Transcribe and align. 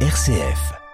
RCF. 0.00 0.85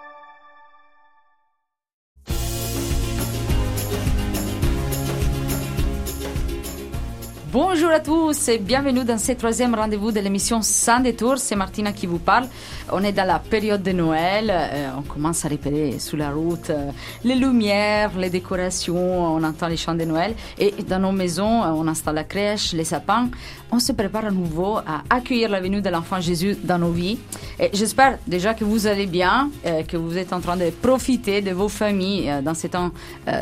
Bonjour 7.52 7.90
à 7.90 8.00
tous 8.00 8.48
et 8.48 8.56
bienvenue 8.56 9.04
dans 9.04 9.18
ce 9.18 9.32
troisième 9.32 9.74
rendez-vous 9.74 10.10
de 10.10 10.20
l'émission 10.20 10.62
Sans 10.62 11.00
détour. 11.00 11.36
C'est 11.36 11.54
Martina 11.54 11.92
qui 11.92 12.06
vous 12.06 12.18
parle. 12.18 12.46
On 12.90 13.04
est 13.04 13.12
dans 13.12 13.26
la 13.26 13.38
période 13.40 13.82
de 13.82 13.92
Noël. 13.92 14.50
Euh, 14.50 14.88
on 14.96 15.02
commence 15.02 15.44
à 15.44 15.48
repérer 15.48 15.98
sous 15.98 16.16
la 16.16 16.30
route 16.30 16.70
euh, 16.70 16.90
les 17.24 17.34
lumières, 17.34 18.16
les 18.16 18.30
décorations. 18.30 19.34
On 19.34 19.44
entend 19.44 19.68
les 19.68 19.76
chants 19.76 19.94
de 19.94 20.04
Noël. 20.04 20.34
Et 20.58 20.72
dans 20.88 20.98
nos 20.98 21.12
maisons, 21.12 21.62
euh, 21.62 21.72
on 21.74 21.86
installe 21.88 22.14
la 22.14 22.24
crèche, 22.24 22.72
les 22.72 22.84
sapins. 22.84 23.28
On 23.70 23.78
se 23.78 23.92
prépare 23.92 24.24
à 24.24 24.30
nouveau 24.30 24.78
à 24.78 25.02
accueillir 25.10 25.50
la 25.50 25.60
venue 25.60 25.82
de 25.82 25.90
l'enfant 25.90 26.22
Jésus 26.22 26.56
dans 26.64 26.78
nos 26.78 26.90
vies. 26.90 27.18
Et 27.60 27.68
j'espère 27.74 28.18
déjà 28.26 28.54
que 28.54 28.64
vous 28.64 28.86
allez 28.86 29.06
bien, 29.06 29.50
que 29.88 29.98
vous 29.98 30.16
êtes 30.16 30.32
en 30.32 30.40
train 30.40 30.56
de 30.56 30.70
profiter 30.70 31.42
de 31.42 31.50
vos 31.50 31.68
familles 31.68 32.32
dans 32.42 32.54
ce 32.54 32.66
temps 32.66 32.90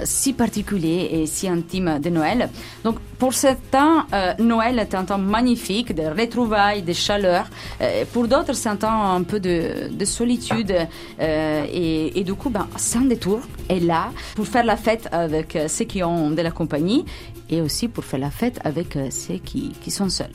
si 0.05 0.33
particulier 0.33 1.09
et 1.13 1.27
si 1.27 1.49
intime 1.49 1.99
de 2.01 2.11
Noël. 2.11 2.49
Donc, 2.85 2.97
pour 3.21 3.35
ce 3.35 3.49
temps, 3.71 4.07
euh, 4.15 4.33
Noël 4.39 4.79
est 4.79 4.95
un 4.95 5.05
temps 5.05 5.19
magnifique 5.19 5.95
de 5.95 6.05
retrouvailles, 6.05 6.81
de 6.81 6.95
chaleur. 6.95 7.45
Euh, 7.83 8.05
pour 8.15 8.27
d'autres, 8.27 8.55
c'est 8.55 8.71
un 8.71 8.77
temps 8.77 9.13
un 9.13 9.23
peu 9.23 9.39
de, 9.39 9.91
de 9.93 10.05
solitude. 10.07 10.75
Euh, 11.21 11.67
et, 11.71 12.25
du 12.25 12.33
coup, 12.33 12.49
ben, 12.49 12.67
Sans 12.77 13.03
détour 13.03 13.41
est 13.69 13.81
là 13.81 14.11
pour 14.35 14.47
faire 14.47 14.65
la 14.65 14.79
fête 14.79 15.07
avec 15.13 15.59
ceux 15.69 15.85
qui 15.85 16.03
ont 16.03 16.31
de 16.31 16.41
la 16.41 16.51
compagnie 16.51 17.05
et 17.51 17.61
aussi 17.61 17.89
pour 17.89 18.05
faire 18.05 18.21
la 18.21 18.31
fête 18.31 18.59
avec 18.65 18.97
ceux 19.11 19.35
qui, 19.45 19.73
qui 19.83 19.91
sont 19.91 20.09
seuls. 20.09 20.31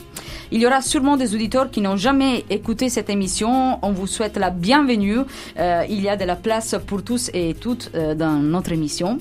Il 0.52 0.62
y 0.62 0.67
aura 0.67 0.81
sûrement 0.81 1.17
des 1.17 1.34
auditeurs 1.34 1.71
qui 1.71 1.81
n'ont 1.81 1.98
jamais 1.98 2.45
écouté 2.52 2.90
cette 2.90 3.09
émission. 3.09 3.79
On 3.81 3.93
vous 3.93 4.05
souhaite 4.05 4.38
la 4.38 4.52
bienvenue. 4.52 5.21
Il 5.57 6.02
y 6.02 6.09
a 6.09 6.17
de 6.17 6.26
la 6.26 6.35
place 6.35 6.76
pour 6.85 7.04
tous 7.04 7.31
et 7.34 7.55
toutes 7.55 7.91
dans 7.95 8.38
notre 8.38 8.73
émission. 8.73 9.17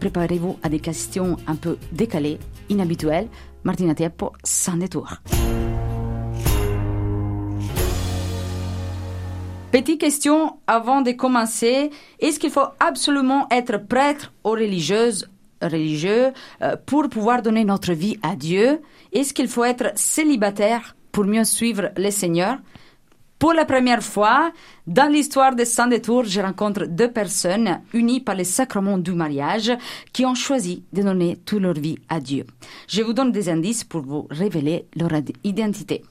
Préparez-vous 0.00 0.56
à 0.62 0.68
des 0.68 0.78
questions 0.78 1.36
un 1.46 1.56
peu 1.56 1.76
décalées, 1.90 2.38
inhabituelles. 2.70 3.01
Martina 3.64 3.94
Tieppo, 3.94 4.32
sans 4.44 4.76
détour. 4.76 5.08
Petite 9.70 10.00
question 10.00 10.58
avant 10.66 11.00
de 11.00 11.12
commencer. 11.12 11.90
Est-ce 12.20 12.38
qu'il 12.38 12.50
faut 12.50 12.68
absolument 12.78 13.46
être 13.50 13.78
prêtre 13.78 14.32
ou 14.44 14.50
religieuse, 14.50 15.30
religieux 15.62 16.32
euh, 16.60 16.76
pour 16.84 17.08
pouvoir 17.08 17.40
donner 17.40 17.64
notre 17.64 17.92
vie 17.94 18.18
à 18.22 18.36
Dieu? 18.36 18.82
Est-ce 19.12 19.32
qu'il 19.32 19.48
faut 19.48 19.64
être 19.64 19.92
célibataire 19.94 20.94
pour 21.10 21.24
mieux 21.24 21.44
suivre 21.44 21.90
le 21.96 22.10
Seigneur? 22.10 22.58
Pour 23.42 23.54
la 23.54 23.64
première 23.64 24.04
fois, 24.04 24.52
dans 24.86 25.10
l'histoire 25.10 25.56
de 25.56 25.64
Saint 25.64 25.88
Détour, 25.88 26.22
je 26.22 26.40
rencontre 26.40 26.86
deux 26.86 27.10
personnes 27.10 27.80
unies 27.92 28.20
par 28.20 28.36
le 28.36 28.44
sacrement 28.44 28.98
du 28.98 29.10
mariage 29.10 29.72
qui 30.12 30.24
ont 30.24 30.36
choisi 30.36 30.84
de 30.92 31.02
donner 31.02 31.38
toute 31.44 31.60
leur 31.60 31.74
vie 31.74 31.98
à 32.08 32.20
Dieu. 32.20 32.46
Je 32.86 33.02
vous 33.02 33.12
donne 33.12 33.32
des 33.32 33.48
indices 33.48 33.82
pour 33.82 34.02
vous 34.02 34.28
révéler 34.30 34.86
leur 34.94 35.10
identité. 35.42 36.04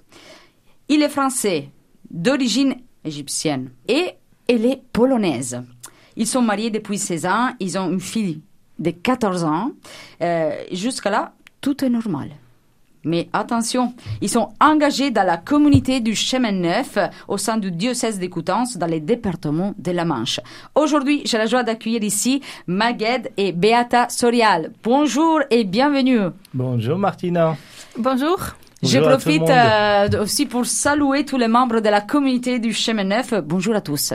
Il 0.90 1.02
est 1.04 1.08
français, 1.08 1.70
d'origine 2.10 2.76
égyptienne, 3.06 3.70
et 3.88 4.10
elle 4.50 4.66
est 4.66 4.82
polonaise. 4.92 5.64
Ils 6.18 6.28
sont 6.28 6.42
mariés 6.42 6.70
depuis 6.70 6.98
16 6.98 7.26
ans, 7.28 7.52
ils 7.62 7.78
ont 7.78 7.90
une 7.90 8.02
fille 8.02 8.42
de 8.78 8.92
14 8.92 9.46
ans. 9.46 9.72
Euh, 10.22 10.52
Jusqu'à 10.74 11.10
là, 11.10 11.34
tout 11.62 11.82
est 11.86 11.90
normal. 11.90 12.32
Mais 13.04 13.30
attention, 13.34 13.94
ils 14.22 14.30
sont 14.30 14.50
engagés 14.60 15.12
dans 15.12 15.24
la 15.24 15.38
communauté 15.38 16.00
du 16.00 16.16
chemin 16.16 16.52
neuf 16.52 16.98
au 17.28 17.38
sein 17.38 17.58
du 17.58 17.72
diocèse 17.72 18.20
de 18.20 18.28
Coutances 18.28 18.78
dans 18.78 18.86
les 18.86 19.00
départements 19.00 19.74
de 19.78 19.92
la 19.92 20.06
Manche. 20.06 20.40
Aujourd'hui, 20.76 21.22
j'ai 21.26 21.38
la 21.38 21.48
joie 21.48 21.64
d'accueillir 21.64 22.04
ici 22.04 22.42
Magued 22.68 23.32
et 23.38 23.52
Beata 23.52 24.10
Sorial. 24.10 24.72
Bonjour 24.84 25.40
et 25.50 25.64
bienvenue. 25.64 26.30
Bonjour 26.54 26.98
Martina. 26.98 27.58
Bonjour. 27.98 28.38
Je 28.84 28.98
Bonjour 28.98 29.10
profite 29.10 29.50
euh, 29.50 30.24
aussi 30.24 30.46
pour 30.48 30.66
saluer 30.66 31.24
tous 31.24 31.38
les 31.38 31.48
membres 31.48 31.82
de 31.82 31.90
la 31.90 32.02
communauté 32.02 32.60
du 32.60 32.74
chemin 32.74 33.04
neuf. 33.04 33.34
Bonjour 33.44 33.76
à 33.76 33.82
tous. 33.82 34.14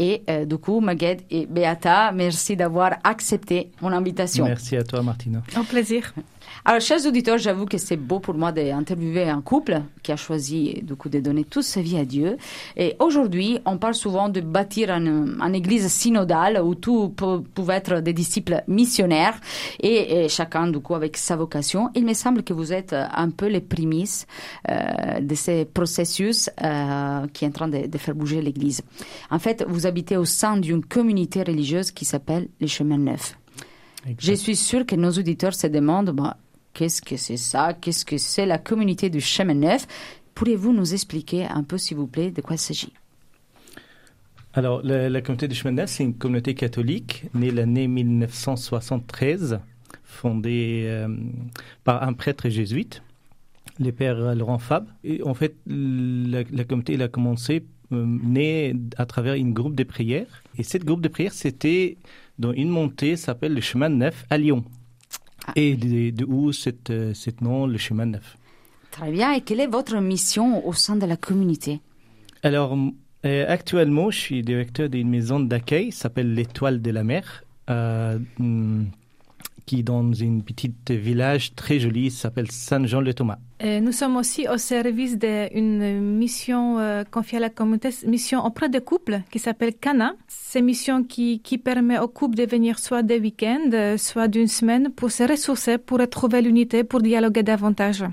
Et 0.00 0.22
euh, 0.28 0.44
du 0.44 0.58
coup, 0.58 0.80
Magued 0.80 1.20
et 1.30 1.46
Beata, 1.46 2.10
merci 2.12 2.56
d'avoir 2.56 2.94
accepté 3.04 3.70
mon 3.80 3.92
invitation. 3.92 4.44
Merci 4.44 4.76
à 4.76 4.82
toi 4.82 5.02
Martina. 5.02 5.42
Un 5.54 5.62
plaisir. 5.62 6.12
Alors, 6.66 6.80
chers 6.80 7.04
auditeurs, 7.04 7.36
j'avoue 7.36 7.66
que 7.66 7.76
c'est 7.76 7.98
beau 7.98 8.20
pour 8.20 8.32
moi 8.34 8.50
d'interviewer 8.50 9.28
un 9.28 9.42
couple 9.42 9.82
qui 10.02 10.12
a 10.12 10.16
choisi 10.16 10.80
du 10.82 10.96
coup 10.96 11.10
de 11.10 11.20
donner 11.20 11.44
toute 11.44 11.64
sa 11.64 11.82
vie 11.82 11.98
à 11.98 12.06
Dieu. 12.06 12.38
Et 12.74 12.96
aujourd'hui, 13.00 13.58
on 13.66 13.76
parle 13.76 13.92
souvent 13.92 14.30
de 14.30 14.40
bâtir 14.40 14.88
une, 14.88 15.38
une 15.42 15.54
église 15.54 15.86
synodale 15.88 16.62
où 16.64 16.74
tout 16.74 17.10
peut, 17.10 17.42
pouvait 17.42 17.74
être 17.74 18.00
des 18.00 18.14
disciples 18.14 18.62
missionnaires 18.66 19.38
et, 19.80 20.24
et 20.24 20.28
chacun 20.30 20.68
du 20.68 20.80
coup 20.80 20.94
avec 20.94 21.18
sa 21.18 21.36
vocation. 21.36 21.90
Il 21.94 22.06
me 22.06 22.14
semble 22.14 22.42
que 22.42 22.54
vous 22.54 22.72
êtes 22.72 22.94
un 22.94 23.28
peu 23.28 23.48
les 23.48 23.60
prémices 23.60 24.26
euh, 24.70 25.20
de 25.20 25.34
ces 25.34 25.66
processus 25.66 26.48
euh, 26.62 27.26
qui 27.34 27.44
est 27.44 27.48
en 27.48 27.52
train 27.52 27.68
de, 27.68 27.88
de 27.88 27.98
faire 27.98 28.14
bouger 28.14 28.40
l'église. 28.40 28.80
En 29.30 29.38
fait, 29.38 29.66
vous 29.68 29.86
habitez 29.86 30.16
au 30.16 30.24
sein 30.24 30.56
d'une 30.56 30.82
communauté 30.82 31.42
religieuse 31.42 31.90
qui 31.90 32.06
s'appelle 32.06 32.48
les 32.58 32.68
Chemins 32.68 32.96
Neufs. 32.96 33.36
Je 34.18 34.34
suis 34.34 34.56
sûre 34.56 34.84
que 34.84 34.96
nos 34.96 35.10
auditeurs 35.10 35.54
se 35.54 35.66
demandent 35.66 36.10
bah, 36.10 36.36
qu'est-ce 36.74 37.00
que 37.00 37.16
c'est 37.16 37.38
ça, 37.38 37.72
qu'est-ce 37.72 38.04
que 38.04 38.18
c'est 38.18 38.46
la 38.46 38.58
communauté 38.58 39.08
du 39.08 39.20
chemin 39.20 39.54
neuf? 39.54 39.86
Pourriez-vous 40.34 40.72
nous 40.72 40.92
expliquer 40.92 41.46
un 41.46 41.62
peu, 41.62 41.78
s'il 41.78 41.96
vous 41.96 42.08
plaît, 42.08 42.30
de 42.30 42.42
quoi 42.42 42.56
il 42.56 42.58
s'agit? 42.58 42.92
Alors 44.56 44.82
la, 44.84 45.20
communauté 45.20 45.48
du 45.48 45.54
chemin 45.56 45.72
Neuf, 45.72 45.90
c'est 45.90 46.04
une 46.04 46.14
communauté 46.14 46.54
catholique 46.54 47.24
née 47.34 47.50
l'année 47.50 47.88
1973, 47.88 49.58
fondée 50.04 50.84
euh, 50.86 51.08
par 51.82 52.04
un 52.04 52.12
prêtre 52.12 52.48
jésuite, 52.48 53.02
le 53.80 53.90
père 53.90 54.34
Laurent 54.36 54.60
Fab. 54.60 54.86
Et 55.02 55.20
en 55.24 55.34
fait, 55.34 55.56
la, 55.66 56.44
communauté 56.64 56.94
elle 56.94 57.02
a 57.02 57.08
commencé 57.08 57.64
euh, 57.92 58.04
née 58.06 58.76
à 58.96 59.06
travers 59.06 59.34
une 59.34 59.52
groupe 59.52 59.74
de 59.74 59.82
prières. 59.82 60.44
Et 60.56 60.62
cette 60.62 60.84
groupe 60.84 61.00
de 61.00 61.08
prières, 61.08 61.32
c'était 61.32 61.96
dans 62.38 62.52
une 62.52 62.68
montée 62.68 63.16
s'appelle 63.16 63.54
le 63.54 63.60
chemin 63.60 63.88
Neuf 63.88 64.24
à 64.30 64.38
Lyon. 64.38 64.64
Ah. 65.46 65.52
Et 65.56 65.76
de, 65.76 66.10
de 66.10 66.24
où 66.24 66.50
euh, 66.50 67.14
cet 67.14 67.40
nom, 67.40 67.66
le 67.66 67.78
chemin 67.78 68.06
Neuf 68.06 68.36
Très 68.90 69.10
bien. 69.10 69.32
Et 69.32 69.40
quelle 69.40 69.60
est 69.60 69.66
votre 69.66 69.96
mission 69.96 70.66
au 70.66 70.72
sein 70.72 70.96
de 70.96 71.06
la 71.06 71.16
communauté 71.16 71.80
Alors, 72.42 72.76
euh, 73.24 73.44
actuellement, 73.48 74.10
je 74.10 74.18
suis 74.18 74.42
directeur 74.42 74.88
d'une 74.88 75.08
maison 75.08 75.40
d'accueil, 75.40 75.86
qui 75.86 75.96
s'appelle 75.96 76.34
l'Étoile 76.34 76.80
de 76.80 76.90
la 76.90 77.02
Mer, 77.02 77.44
euh, 77.70 78.18
hum, 78.38 78.86
qui 79.66 79.80
est 79.80 79.82
dans 79.82 80.12
une 80.12 80.42
petite 80.42 80.90
village 80.90 81.54
très 81.54 81.78
joli, 81.78 82.10
s'appelle 82.10 82.50
Saint-Jean-le-Thomas. 82.50 83.38
Nous 83.64 83.92
sommes 83.92 84.16
aussi 84.16 84.46
au 84.46 84.58
service 84.58 85.18
d'une 85.18 86.00
mission 86.00 86.78
euh, 86.78 87.02
confiée 87.10 87.38
à 87.38 87.40
la 87.40 87.48
communauté, 87.48 87.88
mission 88.06 88.44
auprès 88.44 88.68
des 88.68 88.80
couples 88.80 89.22
qui 89.30 89.38
s'appelle 89.38 89.74
Cana. 89.74 90.14
C'est 90.28 90.58
une 90.58 90.66
mission 90.66 91.02
qui, 91.02 91.40
qui 91.40 91.56
permet 91.56 91.98
aux 91.98 92.08
couples 92.08 92.36
de 92.36 92.44
venir 92.44 92.78
soit 92.78 93.02
des 93.02 93.18
week-ends, 93.18 93.70
euh, 93.72 93.96
soit 93.96 94.28
d'une 94.28 94.48
semaine 94.48 94.90
pour 94.90 95.10
se 95.10 95.22
ressourcer, 95.22 95.78
pour 95.78 95.98
retrouver 95.98 96.42
l'unité, 96.42 96.84
pour 96.84 97.00
dialoguer 97.00 97.42
davantage. 97.42 98.04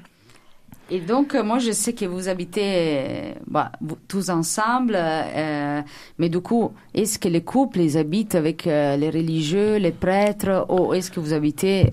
Et 0.93 0.99
donc, 0.99 1.35
euh, 1.35 1.41
moi, 1.41 1.57
je 1.59 1.71
sais 1.71 1.93
que 1.93 2.03
vous 2.03 2.27
habitez 2.27 2.61
euh, 2.65 3.33
bah, 3.47 3.71
tous 4.09 4.29
ensemble, 4.29 4.97
euh, 4.97 5.81
mais 6.19 6.27
du 6.27 6.41
coup, 6.41 6.73
est-ce 6.93 7.17
que 7.17 7.29
les 7.29 7.39
couples, 7.39 7.79
ils 7.79 7.97
habitent 7.97 8.35
avec 8.35 8.65
les 8.65 9.09
religieux, 9.09 9.77
les 9.77 9.93
prêtres, 9.93 10.65
ou 10.67 10.93
est-ce 10.93 11.09
que 11.09 11.21
vous 11.21 11.31
habitez 11.31 11.89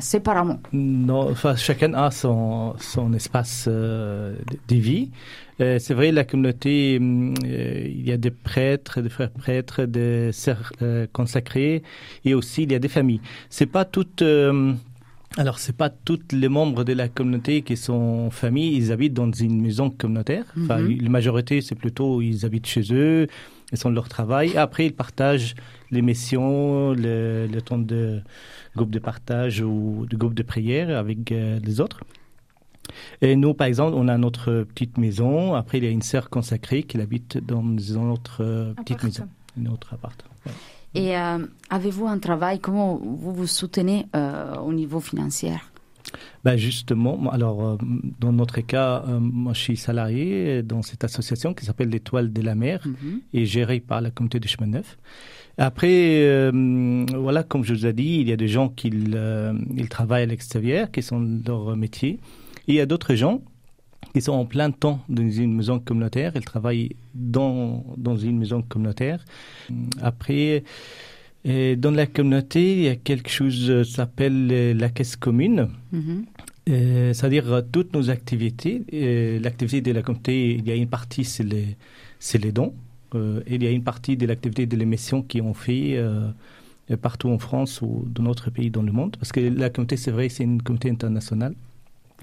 séparément? 0.00 0.60
Non, 0.72 1.34
chacun 1.56 1.92
a 1.94 2.12
son, 2.12 2.74
son 2.78 3.12
espace 3.14 3.66
de, 3.66 4.36
vie. 4.70 5.10
C'est 5.58 5.94
vrai, 5.94 6.12
la 6.12 6.22
communauté, 6.22 6.98
hum, 7.00 7.34
il 7.42 8.06
y 8.06 8.12
a 8.12 8.16
des 8.16 8.30
prêtres, 8.30 9.00
des 9.00 9.08
frères 9.08 9.30
prêtres, 9.30 9.84
des 9.86 10.30
sœurs 10.30 10.72
consacrés, 11.12 11.82
et 12.24 12.34
aussi 12.34 12.62
il 12.62 12.70
y 12.70 12.76
a 12.76 12.78
des 12.78 12.88
familles. 12.88 13.20
C'est 13.50 13.66
pas 13.66 13.84
toutes. 13.84 14.22
Alors, 15.36 15.58
c'est 15.58 15.76
pas 15.76 15.90
tous 15.90 16.20
les 16.32 16.48
membres 16.48 16.82
de 16.84 16.92
la 16.94 17.08
communauté 17.08 17.60
qui 17.62 17.76
sont 17.76 18.30
familles, 18.30 18.76
ils 18.76 18.92
habitent 18.92 19.12
dans 19.12 19.30
une 19.30 19.60
maison 19.60 19.90
communautaire. 19.90 20.44
Enfin, 20.58 20.78
Mhm. 20.78 20.98
la 21.02 21.08
majorité, 21.10 21.60
c'est 21.60 21.74
plutôt, 21.74 22.22
ils 22.22 22.46
habitent 22.46 22.66
chez 22.66 22.84
eux, 22.92 23.26
ils 23.72 23.76
sont 23.78 23.90
de 23.90 23.94
leur 23.94 24.08
travail. 24.08 24.56
Après, 24.56 24.86
ils 24.86 24.94
partagent 24.94 25.54
les 25.90 26.00
missions, 26.00 26.92
le, 26.92 27.46
le 27.52 27.60
temps 27.60 27.78
de 27.78 28.20
groupe 28.76 28.90
de 28.90 28.98
partage 28.98 29.60
ou 29.60 30.06
de 30.08 30.16
groupe 30.16 30.34
de 30.34 30.42
prière 30.42 30.96
avec 30.96 31.32
euh, 31.32 31.58
les 31.62 31.80
autres. 31.80 32.00
Et 33.20 33.34
nous, 33.36 33.52
par 33.52 33.66
exemple, 33.66 33.94
on 33.96 34.08
a 34.08 34.16
notre 34.16 34.62
petite 34.62 34.96
maison. 34.96 35.54
Après, 35.54 35.78
il 35.78 35.84
y 35.84 35.88
a 35.88 35.90
une 35.90 36.02
sœur 36.02 36.30
consacrée 36.30 36.82
qui 36.84 36.98
habite 37.00 37.36
dans 37.38 37.62
une 37.76 38.10
autre 38.10 38.38
euh, 38.42 38.72
petite 38.74 39.02
maison, 39.02 39.28
une 39.56 39.68
autre 39.68 39.92
appart. 39.94 40.24
Ouais. 40.46 40.52
Et 40.96 41.16
euh, 41.16 41.38
avez-vous 41.68 42.06
un 42.06 42.18
travail? 42.18 42.58
Comment 42.58 42.96
vous 42.96 43.34
vous 43.34 43.46
soutenez 43.46 44.06
euh, 44.16 44.56
au 44.56 44.72
niveau 44.72 44.98
financier? 45.00 45.52
Ben 46.42 46.56
Justement, 46.56 47.30
alors 47.30 47.66
euh, 47.66 47.76
dans 48.18 48.32
notre 48.32 48.60
cas, 48.62 49.04
moi 49.20 49.52
je 49.52 49.60
suis 49.60 49.76
salarié 49.76 50.62
dans 50.62 50.80
cette 50.80 51.04
association 51.04 51.52
qui 51.52 51.66
s'appelle 51.66 51.90
l'Étoile 51.90 52.32
de 52.32 52.40
la 52.40 52.54
mer 52.54 52.80
mhm. 52.86 53.20
et 53.34 53.44
gérée 53.44 53.80
par 53.80 54.00
la 54.00 54.10
communauté 54.10 54.40
de 54.40 54.48
chemin 54.48 54.68
neuf. 54.68 54.96
Après, 55.58 56.22
euh, 56.22 57.04
voilà, 57.14 57.42
comme 57.42 57.64
je 57.64 57.74
vous 57.74 57.86
ai 57.86 57.92
dit, 57.92 58.18
il 58.20 58.28
y 58.28 58.32
a 58.32 58.36
des 58.36 58.48
gens 58.48 58.68
qui 58.68 58.88
ils 58.88 59.88
travaillent 59.90 60.22
à 60.22 60.26
l'extérieur, 60.26 60.90
qui 60.90 61.02
sont 61.02 61.40
leur 61.46 61.76
métier. 61.76 62.20
Et 62.68 62.72
il 62.72 62.74
y 62.74 62.80
a 62.80 62.86
d'autres 62.86 63.14
gens 63.14 63.42
qui 64.16 64.22
sont 64.22 64.32
en 64.32 64.46
plein 64.46 64.70
temps 64.70 65.00
dans 65.10 65.28
une 65.28 65.54
maison 65.54 65.78
communautaire. 65.78 66.32
Ils 66.36 66.44
travaillent 66.44 66.96
dans, 67.14 67.84
dans 67.98 68.16
une 68.16 68.38
maison 68.38 68.62
communautaire. 68.62 69.22
Après, 70.00 70.64
et 71.44 71.76
dans 71.76 71.90
la 71.90 72.06
communauté, 72.06 72.72
il 72.72 72.82
y 72.84 72.88
a 72.88 72.96
quelque 72.96 73.28
chose 73.28 73.66
qui 73.66 73.70
euh, 73.70 73.84
s'appelle 73.84 74.48
euh, 74.50 74.72
la 74.72 74.88
caisse 74.88 75.16
commune. 75.16 75.68
Mhm. 75.92 76.24
Euh, 76.70 77.12
c'est-à-dire 77.12 77.62
toutes 77.70 77.92
nos 77.92 78.08
activités. 78.08 78.84
L'activité 79.42 79.82
de 79.82 79.92
la 79.92 80.00
communauté, 80.00 80.54
il 80.54 80.66
y 80.66 80.70
a 80.70 80.76
une 80.76 80.88
partie, 80.88 81.26
c'est 81.26 81.44
les, 81.44 81.76
les 82.42 82.52
dons. 82.52 82.72
et 83.14 83.54
il 83.54 83.62
y 83.62 83.66
a 83.66 83.70
une 83.70 83.84
partie 83.84 84.16
de 84.16 84.24
l'activité 84.24 84.64
de 84.64 84.76
l'émission 84.78 85.20
qui 85.20 85.42
ont 85.42 85.52
fait 85.52 86.02
partout 87.02 87.28
en 87.28 87.38
France 87.38 87.82
ou 87.82 88.06
dans 88.08 88.22
notre 88.22 88.48
pays 88.50 88.70
dans 88.70 88.82
le 88.82 88.92
monde. 88.92 89.18
Parce 89.18 89.30
que 89.30 89.40
la 89.40 89.68
communauté, 89.68 89.98
c'est 89.98 90.10
vrai, 90.10 90.30
c'est 90.30 90.44
une 90.44 90.62
communauté 90.62 90.88
internationale. 90.88 91.54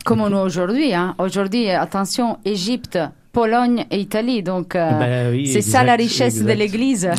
Comme 0.05 0.27
nous 0.27 0.37
aujourd'hui. 0.37 0.93
Hein. 0.93 1.15
Aujourd'hui, 1.17 1.69
attention, 1.69 2.37
Égypte, 2.43 2.99
Pologne 3.31 3.85
et 3.89 3.99
Italie. 3.99 4.43
Donc, 4.43 4.73
ben 4.73 5.45
c'est 5.45 5.61
ça 5.61 5.83
la 5.83 5.95
richesse 5.95 6.43
de 6.43 6.51
l'Église. 6.51 7.09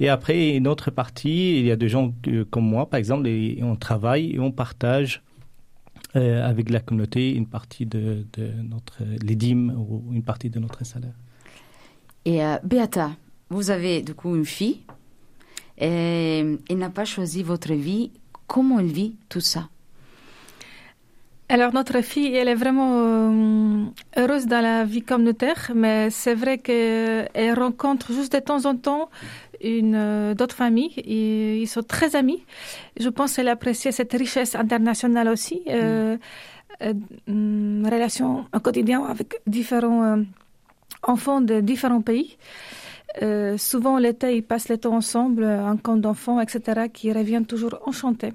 Et 0.00 0.08
après, 0.08 0.56
une 0.56 0.66
autre 0.66 0.90
partie, 0.90 1.58
il 1.58 1.66
y 1.66 1.70
a 1.70 1.76
des 1.76 1.88
gens 1.88 2.12
comme 2.50 2.64
moi, 2.64 2.88
par 2.88 2.98
exemple, 2.98 3.26
et 3.28 3.60
on 3.62 3.76
travaille 3.76 4.34
et 4.34 4.40
on 4.40 4.50
partage 4.50 5.22
euh, 6.16 6.48
avec 6.48 6.70
la 6.70 6.80
communauté 6.80 7.32
une 7.32 7.46
partie 7.46 7.86
de, 7.86 8.24
notre, 8.62 9.02
les 9.22 9.34
dîmes 9.34 9.74
ou 9.76 10.12
une 10.12 10.22
partie 10.22 10.50
de 10.50 10.58
notre 10.58 10.84
salaire. 10.84 11.14
Et 12.24 12.44
euh, 12.44 12.56
Beata, 12.62 13.10
vous 13.50 13.70
avez 13.70 14.02
du 14.02 14.14
coup 14.14 14.36
une 14.36 14.44
fille 14.44 14.80
et 15.76 16.58
elle 16.68 16.78
n'a 16.78 16.90
pas 16.90 17.04
choisi 17.04 17.42
votre 17.42 17.72
vie. 17.72 18.12
Comment 18.46 18.78
elle 18.80 18.92
vit 18.92 19.16
tout 19.28 19.40
ça? 19.40 19.68
Alors 21.48 21.74
notre 21.74 22.00
fille, 22.00 22.34
elle 22.34 22.48
est 22.48 22.54
vraiment 22.54 23.00
euh, 23.00 23.84
heureuse 24.16 24.46
dans 24.46 24.62
la 24.62 24.84
vie 24.84 25.02
communautaire, 25.02 25.72
mais 25.74 26.08
c'est 26.08 26.34
vrai 26.34 26.56
qu'elle 26.58 27.54
rencontre 27.54 28.12
juste 28.12 28.32
de 28.32 28.38
temps 28.38 28.64
en 28.64 28.76
temps 28.76 29.10
une 29.62 29.94
euh, 29.94 30.34
d'autres 30.34 30.56
familles 30.56 30.94
et 30.96 31.60
ils 31.60 31.66
sont 31.66 31.82
très 31.82 32.16
amis. 32.16 32.42
Je 32.98 33.08
pense 33.10 33.36
qu'elle 33.36 33.48
apprécie 33.48 33.92
cette 33.92 34.12
richesse 34.12 34.54
internationale 34.54 35.28
aussi, 35.28 35.62
euh, 35.68 36.16
mm. 36.16 36.18
euh 36.82 37.90
relation 37.90 38.46
au 38.54 38.60
quotidien 38.60 39.04
avec 39.04 39.40
différents 39.46 40.18
enfants 41.02 41.40
de 41.40 41.60
différents 41.60 42.00
pays. 42.00 42.36
souvent 43.58 43.98
l'été, 43.98 44.36
ils 44.36 44.42
passent 44.42 44.70
le 44.70 44.78
temps 44.78 44.96
ensemble, 44.96 45.44
un 45.44 45.76
camp 45.76 45.96
d'enfants, 45.96 46.40
etc., 46.40 46.88
qui 46.92 47.12
reviennent 47.12 47.46
toujours 47.46 47.78
enchantés. 47.86 48.32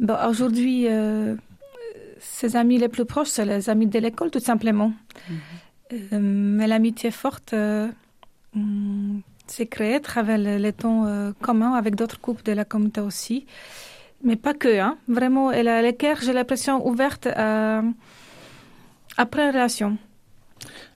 Bon, 0.00 0.16
aujourd'hui, 0.28 0.86
ses 2.22 2.56
amis 2.56 2.78
les 2.78 2.88
plus 2.88 3.04
proches, 3.04 3.28
c'est 3.28 3.44
les 3.44 3.68
amis 3.68 3.86
de 3.86 3.98
l'école, 3.98 4.30
tout 4.30 4.40
simplement. 4.40 4.92
Mm-hmm. 5.30 6.18
mais 6.18 6.66
l'amitié 6.66 7.10
forte, 7.10 7.54
mm, 8.54 9.18
c'est 9.46 9.66
créé 9.66 9.96
à 9.96 10.00
travers 10.00 10.38
les 10.38 10.72
temps 10.72 11.06
euh, 11.06 11.32
communs 11.40 11.74
avec 11.74 11.94
d'autres 11.94 12.20
couples 12.20 12.42
de 12.44 12.52
la 12.52 12.64
communauté 12.64 13.00
aussi. 13.00 13.46
Mais 14.24 14.36
pas 14.36 14.54
que, 14.54 14.78
hein. 14.78 14.96
Vraiment, 15.08 15.50
elle 15.50 15.68
a 15.68 15.82
les 15.82 15.94
cœurs, 15.94 16.18
j'ai 16.22 16.32
l'impression, 16.32 16.86
ouvertes 16.86 17.26
à, 17.26 17.82
après 19.16 19.50
relation. 19.50 19.98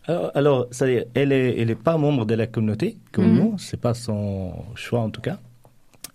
Alors, 0.06 0.30
alors 0.34 0.66
elle 0.80 1.30
n'est 1.30 1.58
elle 1.58 1.70
est 1.70 1.74
pas 1.74 1.96
membre 1.98 2.24
de 2.24 2.34
la 2.34 2.46
communauté, 2.46 2.96
comme 3.10 3.32
mhm. 3.32 3.38
nous, 3.38 3.58
c'est 3.58 3.80
pas 3.80 3.94
son 3.94 4.52
choix 4.76 5.00
en 5.00 5.10
tout 5.10 5.20
cas, 5.20 5.38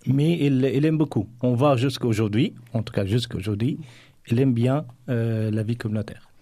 mais 0.06 0.42
elle, 0.44 0.64
elle 0.64 0.86
aime 0.86 0.96
beaucoup. 0.96 1.28
On 1.42 1.54
voit 1.54 1.76
jusqu'à 1.76 2.06
aujourd'hui, 2.06 2.54
en 2.72 2.82
tout 2.82 2.94
cas 2.94 3.04
jusqu'à 3.04 3.36
aujourd'hui, 3.36 3.78
elle 4.30 4.40
aime 4.40 4.54
bien 4.54 4.84
euh, 5.08 5.50
la 5.50 5.62
vie 5.62 5.76
communautaire. 5.76 6.32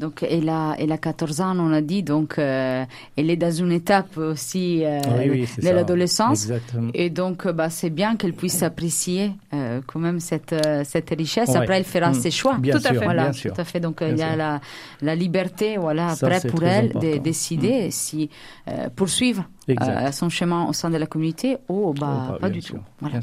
Donc, 0.00 0.24
elle 0.28 0.48
a, 0.48 0.74
elle 0.78 0.90
a 0.90 0.98
14 0.98 1.40
ans, 1.40 1.56
on 1.56 1.72
a 1.72 1.80
dit, 1.80 2.02
donc 2.02 2.38
euh, 2.38 2.84
elle 3.16 3.30
est 3.30 3.36
dans 3.36 3.52
une 3.52 3.70
étape 3.70 4.16
aussi 4.16 4.82
euh, 4.84 5.00
de 5.00 5.68
l'adolescence. 5.70 6.48
Et 6.94 7.10
donc, 7.10 7.46
bah, 7.46 7.70
c'est 7.70 7.90
bien 7.90 8.16
qu'elle 8.16 8.32
puisse 8.32 8.64
apprécier 8.64 9.30
euh, 9.52 9.80
quand 9.86 10.00
même 10.00 10.18
cette, 10.18 10.54
cette 10.84 11.10
richesse. 11.10 11.54
Après, 11.54 11.76
elle 11.76 11.84
fera 11.84 12.10
mm. 12.10 12.14
ses 12.14 12.32
choix. 12.32 12.58
Bien 12.58 12.74
tout 12.74 12.80
sûr, 12.80 12.90
à 12.90 12.94
fait. 12.94 13.04
Voilà, 13.04 13.30
tout 13.30 13.48
à 13.56 13.64
fait. 13.64 13.78
Donc, 13.78 13.98
il 14.00 14.18
y 14.18 14.22
a 14.22 14.34
la, 14.34 14.60
la, 15.00 15.14
liberté, 15.14 15.76
voilà, 15.76 16.08
après, 16.08 16.40
pour 16.40 16.64
elle 16.64 16.92
de 16.94 17.18
décider 17.18 17.86
mm. 17.86 17.90
si 17.92 18.30
poursuivre 18.96 19.48
son 20.10 20.28
chemin 20.28 20.66
au 20.66 20.72
sein 20.72 20.90
de 20.90 20.96
la 20.96 21.06
communauté 21.06 21.58
ou 21.68 21.94
bah, 21.94 22.32
oh, 22.34 22.40
pas, 22.40 22.50
du 22.50 22.62
tout. 22.62 22.78
Voilà. 23.00 23.20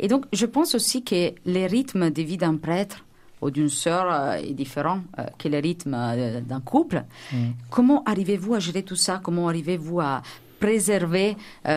Et 0.00 0.08
donc, 0.08 0.24
je 0.32 0.46
pense 0.46 0.74
aussi 0.74 1.04
que 1.04 1.32
les 1.46 1.66
rythmes 1.68 2.10
de 2.10 2.22
vie 2.22 2.38
d'un 2.38 2.56
prêtre 2.56 3.04
ou 3.40 3.50
d'une 3.50 3.68
sœur 3.68 4.06
euh, 4.10 4.32
est 4.34 4.54
différent 4.54 5.00
euh, 5.18 5.24
que 5.38 5.48
le 5.48 5.58
rythme 5.58 5.94
euh, 5.94 6.40
d'un 6.40 6.60
couple. 6.60 7.04
Mm. 7.32 7.36
Comment 7.70 8.02
arrivez-vous 8.04 8.54
à 8.54 8.58
gérer 8.58 8.82
tout 8.82 8.96
ça? 8.96 9.20
Comment 9.22 9.48
arrivez-vous 9.48 10.00
à 10.00 10.22
préserver 10.60 11.36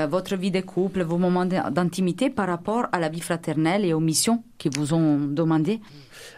votre 0.10 0.36
vie 0.36 0.50
de 0.50 0.62
couple, 0.62 1.04
vos 1.04 1.20
moments 1.20 1.46
d'intimité 1.46 2.32
par 2.32 2.48
rapport 2.48 2.88
à 2.92 3.00
la 3.00 3.10
vie 3.10 3.20
fraternelle 3.20 3.86
et 3.86 3.94
aux 3.94 4.00
missions 4.00 4.44
qui 4.58 4.70
vous 4.76 4.96
ont 4.96 5.20
demandé 5.20 5.80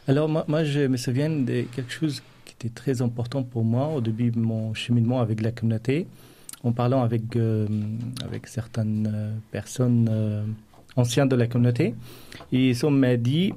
Alors 0.09 0.27
moi, 0.27 0.43
moi, 0.49 0.65
je 0.65 0.81
me 0.87 0.97
souviens 0.97 1.29
de 1.29 1.61
quelque 1.73 1.93
chose 1.93 2.21
qui 2.43 2.53
était 2.55 2.73
très 2.73 3.01
important 3.01 3.43
pour 3.43 3.63
moi 3.63 3.87
au 3.95 4.01
début 4.01 4.29
de 4.29 4.39
mon 4.39 4.73
cheminement 4.73 5.21
avec 5.21 5.39
la 5.39 5.53
communauté, 5.53 6.05
en 6.65 6.73
parlant 6.73 7.01
avec, 7.01 7.21
avec 8.25 8.47
certaines 8.47 9.39
personnes 9.49 10.53
anciennes 10.97 11.29
de 11.29 11.37
la 11.37 11.47
communauté. 11.47 11.95
Et 12.51 12.71
ils 12.71 12.89
m'ont 12.89 13.17
dit, 13.17 13.53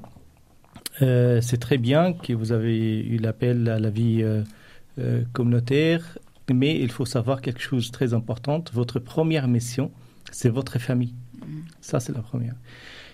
euh, 1.01 1.41
c'est 1.41 1.57
très 1.57 1.77
bien 1.77 2.13
que 2.13 2.33
vous 2.33 2.51
avez 2.51 2.99
eu 2.99 3.17
l'appel 3.17 3.69
à 3.69 3.79
la 3.79 3.89
vie 3.89 4.23
euh, 4.23 4.43
euh, 4.99 5.23
communautaire, 5.33 6.17
mais 6.51 6.79
il 6.79 6.91
faut 6.91 7.05
savoir 7.05 7.41
quelque 7.41 7.61
chose 7.61 7.87
de 7.87 7.91
très 7.91 8.13
important. 8.13 8.63
Votre 8.73 8.99
première 8.99 9.47
mission, 9.47 9.91
c'est 10.31 10.49
votre 10.49 10.79
famille. 10.79 11.13
Mm. 11.39 11.59
Ça, 11.81 11.99
c'est 11.99 12.13
la 12.13 12.21
première. 12.21 12.55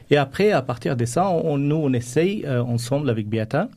Et 0.10 0.18
après, 0.18 0.52
à 0.52 0.62
partir 0.62 0.96
de 0.96 1.06
ça, 1.06 1.30
on, 1.30 1.58
nous, 1.58 1.76
on 1.76 1.94
essaye 1.94 2.48
ensemble 2.48 3.10
avec 3.10 3.28
Beata 3.28 3.70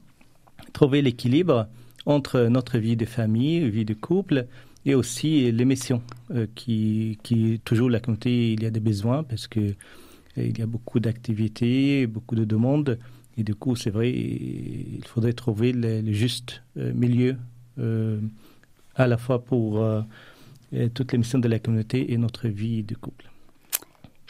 trouver 0.73 1.01
l'équilibre 1.01 1.69
entre 2.05 2.41
notre 2.41 2.79
vie 2.79 2.97
de 2.97 3.07
famille, 3.07 3.71
vie 3.71 3.85
de 3.85 3.95
couple, 3.95 4.47
et 4.85 4.95
aussi 4.95 5.51
les 5.51 5.65
missions 5.65 6.03
qui, 6.55 7.19
qui 7.23 7.61
toujours 7.65 7.89
la 7.89 8.01
communauté, 8.01 8.53
il 8.53 8.63
y 8.63 8.67
a 8.67 8.71
des 8.71 8.81
besoins 8.81 9.23
parce 9.23 9.47
que 9.47 9.75
il 10.37 10.59
y 10.59 10.63
a 10.63 10.67
beaucoup 10.67 11.01
d'activités, 11.01 12.07
beaucoup 12.07 12.35
de 12.35 12.45
demandes. 12.45 12.99
Et 13.39 13.45
du 13.45 13.55
coup, 13.55 13.77
c'est 13.77 13.91
vrai, 13.91 14.11
il 14.11 15.05
faudrait 15.07 15.35
trouver 15.35 15.73
le, 15.73 16.03
juste 16.13 16.63
euh, 16.79 16.93
milieu 16.95 17.37
euh, 17.79 18.19
à 18.95 19.07
la 19.07 19.19
fois 19.19 19.45
pour 19.45 19.83
euh, 19.83 20.01
toutes 20.95 21.13
les 21.13 21.19
missions 21.19 21.39
de 21.39 21.49
la 21.49 21.59
communauté 21.59 22.13
et 22.13 22.17
notre 22.17 22.49
vie 22.49 22.83
de 22.83 22.95
couple. 22.95 23.27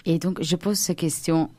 Et 0.04 0.18
donc, 0.18 0.42
je 0.42 0.56
pose 0.56 0.78
ces 0.78 0.94
questions 0.94 1.50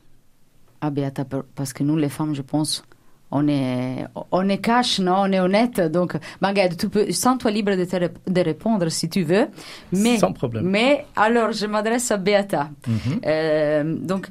à 0.80 0.90
Beata 0.90 1.24
parce 1.54 1.72
que 1.72 1.82
nous, 1.82 1.96
les 1.96 2.10
femmes, 2.10 2.34
je 2.34 2.42
pense, 2.42 2.84
on 3.30 3.48
est, 3.48 4.06
on 4.30 4.48
est 4.48 4.58
cash, 4.58 5.00
non? 5.00 5.16
On 5.18 5.32
est 5.32 5.40
honnête. 5.40 5.80
Donc, 5.80 6.16
Margaret, 6.40 6.76
tu 6.76 6.88
peux, 6.88 7.10
sens-toi 7.12 7.50
libre 7.50 7.76
de, 7.76 7.84
te, 7.84 8.30
de 8.30 8.40
répondre 8.40 8.88
si 8.90 9.08
tu 9.08 9.22
veux. 9.22 9.48
Mais, 9.92 10.18
Sans 10.18 10.32
problème. 10.32 10.64
Mais 10.66 11.06
alors, 11.16 11.52
je 11.52 11.66
m'adresse 11.66 12.10
à 12.10 12.18
Beata. 12.18 12.70
Mhm. 12.86 14.06
donc, 14.06 14.28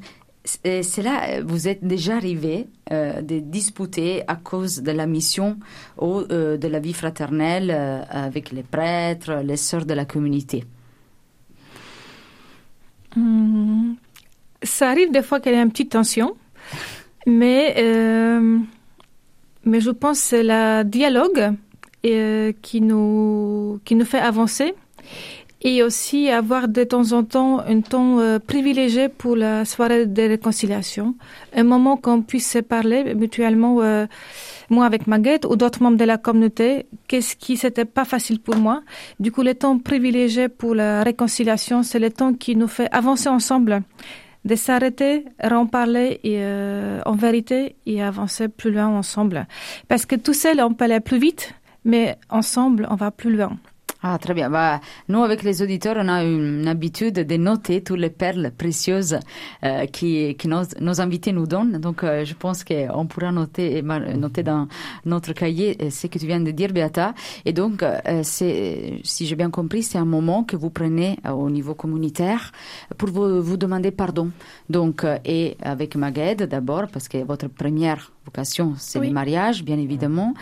c'est 0.64 1.02
là, 1.02 1.42
vous 1.42 1.68
êtes 1.68 1.84
déjà 1.84 2.16
arrivé 2.16 2.68
euh, 2.90 3.20
de 3.20 3.38
disputer 3.38 4.22
à 4.26 4.36
cause 4.36 4.82
de 4.82 4.90
la 4.92 5.06
mission 5.06 5.58
ou 5.98 6.20
euh, 6.20 6.56
de 6.56 6.68
la 6.68 6.80
vie 6.80 6.94
fraternelle 6.94 7.70
euh, 7.70 8.02
avec 8.08 8.50
les 8.52 8.62
prêtres, 8.62 9.42
les 9.44 9.56
sœurs 9.56 9.84
de 9.84 9.94
la 9.94 10.04
communauté. 10.06 10.64
Hmm. 13.14 13.94
Ça 14.62 14.90
arrive 14.90 15.12
des 15.12 15.22
fois 15.22 15.40
qu'il 15.40 15.52
y 15.52 15.56
a 15.56 15.62
une 15.62 15.70
petite 15.70 15.92
tension, 15.92 16.34
mais, 17.26 17.74
mais 19.64 19.80
je 19.80 19.90
pense 19.90 20.20
que 20.20 20.26
c'est 20.26 20.42
le 20.42 20.82
dialogue 20.82 21.54
qui, 22.02 22.80
nous, 22.80 23.80
qui 23.84 23.94
nous 23.94 24.04
fait 24.04 24.18
avancer 24.18 24.74
et 25.62 25.82
aussi 25.82 26.28
avoir 26.28 26.68
de 26.68 26.84
temps 26.84 27.12
en 27.12 27.24
temps 27.24 27.60
un 27.60 27.80
temps 27.80 28.20
euh, 28.20 28.38
privilégié 28.38 29.08
pour 29.08 29.34
la 29.36 29.64
soirée 29.64 30.06
de 30.06 30.22
réconciliation, 30.22 31.16
un 31.54 31.64
moment 31.64 31.96
qu'on 31.96 32.22
puisse 32.22 32.50
se 32.50 32.58
parler 32.58 33.14
mutuellement, 33.14 33.80
euh, 33.80 34.06
moi 34.70 34.86
avec 34.86 35.06
Maguette 35.06 35.44
ou 35.44 35.56
d'autres 35.56 35.82
membres 35.82 35.96
de 35.96 36.04
la 36.04 36.18
communauté, 36.18 36.86
qu'est-ce 37.08 37.34
qui 37.34 37.56
c'était 37.56 37.84
pas 37.84 38.04
facile 38.04 38.40
pour 38.40 38.56
moi. 38.56 38.82
Du 39.18 39.32
coup, 39.32 39.42
le 39.42 39.54
temps 39.54 39.78
privilégié 39.78 40.48
pour 40.48 40.74
la 40.74 41.02
réconciliation, 41.02 41.82
c'est 41.82 41.98
le 41.98 42.10
temps 42.10 42.34
qui 42.34 42.54
nous 42.54 42.68
fait 42.68 42.88
avancer 42.92 43.28
ensemble 43.28 43.82
de 44.44 44.54
s'arrêter, 44.54 45.24
en 45.42 45.66
parler 45.66 46.20
et, 46.22 46.38
euh, 46.38 47.00
en 47.04 47.12
vérité 47.12 47.76
et 47.86 48.02
avancer 48.02 48.48
plus 48.48 48.70
loin 48.70 48.86
ensemble. 48.86 49.46
Parce 49.88 50.06
que 50.06 50.16
tout 50.16 50.34
seul, 50.34 50.60
on 50.60 50.72
peut 50.74 50.84
aller 50.84 51.00
plus 51.00 51.18
vite, 51.18 51.54
mais 51.84 52.16
ensemble, 52.30 52.86
on 52.90 52.94
va 52.94 53.10
plus 53.10 53.34
loin. 53.34 53.58
Ah, 54.00 54.16
très 54.18 54.32
bien. 54.32 54.48
Bah, 54.48 54.80
nous, 55.08 55.24
avec 55.24 55.42
les 55.42 55.60
auditeurs, 55.60 55.96
on 55.98 56.06
a 56.06 56.22
une 56.22 56.68
habitude 56.68 57.14
de 57.14 57.36
noter 57.36 57.82
toutes 57.82 57.98
les 57.98 58.10
perles 58.10 58.52
précieuses 58.56 59.18
euh, 59.64 59.86
qui, 59.86 60.36
qui 60.36 60.46
nos, 60.46 60.62
nos, 60.80 61.00
invités 61.00 61.32
nous 61.32 61.48
donnent. 61.48 61.78
Donc, 61.78 62.04
euh, 62.04 62.24
je 62.24 62.34
pense 62.34 62.62
qu'on 62.62 63.06
pourra 63.06 63.32
noter, 63.32 63.82
noter 63.82 64.44
dans 64.44 64.68
notre 65.04 65.32
cahier 65.32 65.76
euh, 65.82 65.90
ce 65.90 66.06
que 66.06 66.16
tu 66.16 66.26
viens 66.26 66.38
de 66.38 66.52
dire, 66.52 66.72
Beata. 66.72 67.12
Et 67.44 67.52
donc, 67.52 67.84
c'est, 68.22 69.00
si 69.02 69.26
j'ai 69.26 69.34
bien 69.34 69.50
compris, 69.50 69.82
c'est 69.82 69.98
un 69.98 70.04
moment 70.04 70.44
que 70.44 70.54
vous 70.54 70.70
prenez 70.70 71.18
au 71.28 71.50
niveau 71.50 71.74
communautaire 71.74 72.52
pour 72.98 73.10
vous, 73.10 73.42
vous 73.42 73.56
demander 73.56 73.90
pardon. 73.90 74.30
Donc, 74.70 75.04
et 75.24 75.56
avec 75.60 75.96
Maged 75.96 76.44
d'abord, 76.44 76.86
parce 76.92 77.08
que 77.08 77.18
votre 77.24 77.48
première 77.48 78.12
c'est 78.78 79.00
le 79.00 79.10
mariage, 79.10 79.64
bien 79.64 79.78
évidemment. 79.78 80.34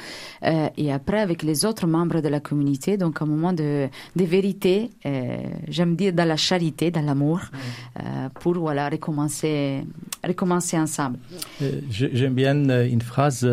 Euh, 0.42 0.68
et 0.76 0.92
après, 0.92 1.20
avec 1.20 1.42
les 1.42 1.64
autres 1.64 1.86
membres 1.86 2.20
de 2.20 2.28
la 2.28 2.40
communauté, 2.40 2.96
donc 2.96 3.22
un 3.22 3.26
moment 3.26 3.52
de, 3.52 3.88
de 4.14 4.24
vérité, 4.24 4.90
euh, 5.04 5.36
j'aime 5.68 5.96
dire 5.96 6.12
dans 6.12 6.26
la 6.26 6.36
charité, 6.36 6.90
dans 6.90 7.04
l'amour, 7.04 7.40
euh, 7.98 8.28
pour 8.40 8.54
voilà, 8.54 8.88
recommencer, 8.88 9.84
recommencer 10.24 10.78
ensemble. 10.78 11.18
J'aime 11.90 12.34
bien 12.34 12.54
une 12.86 13.02
phrase 13.02 13.48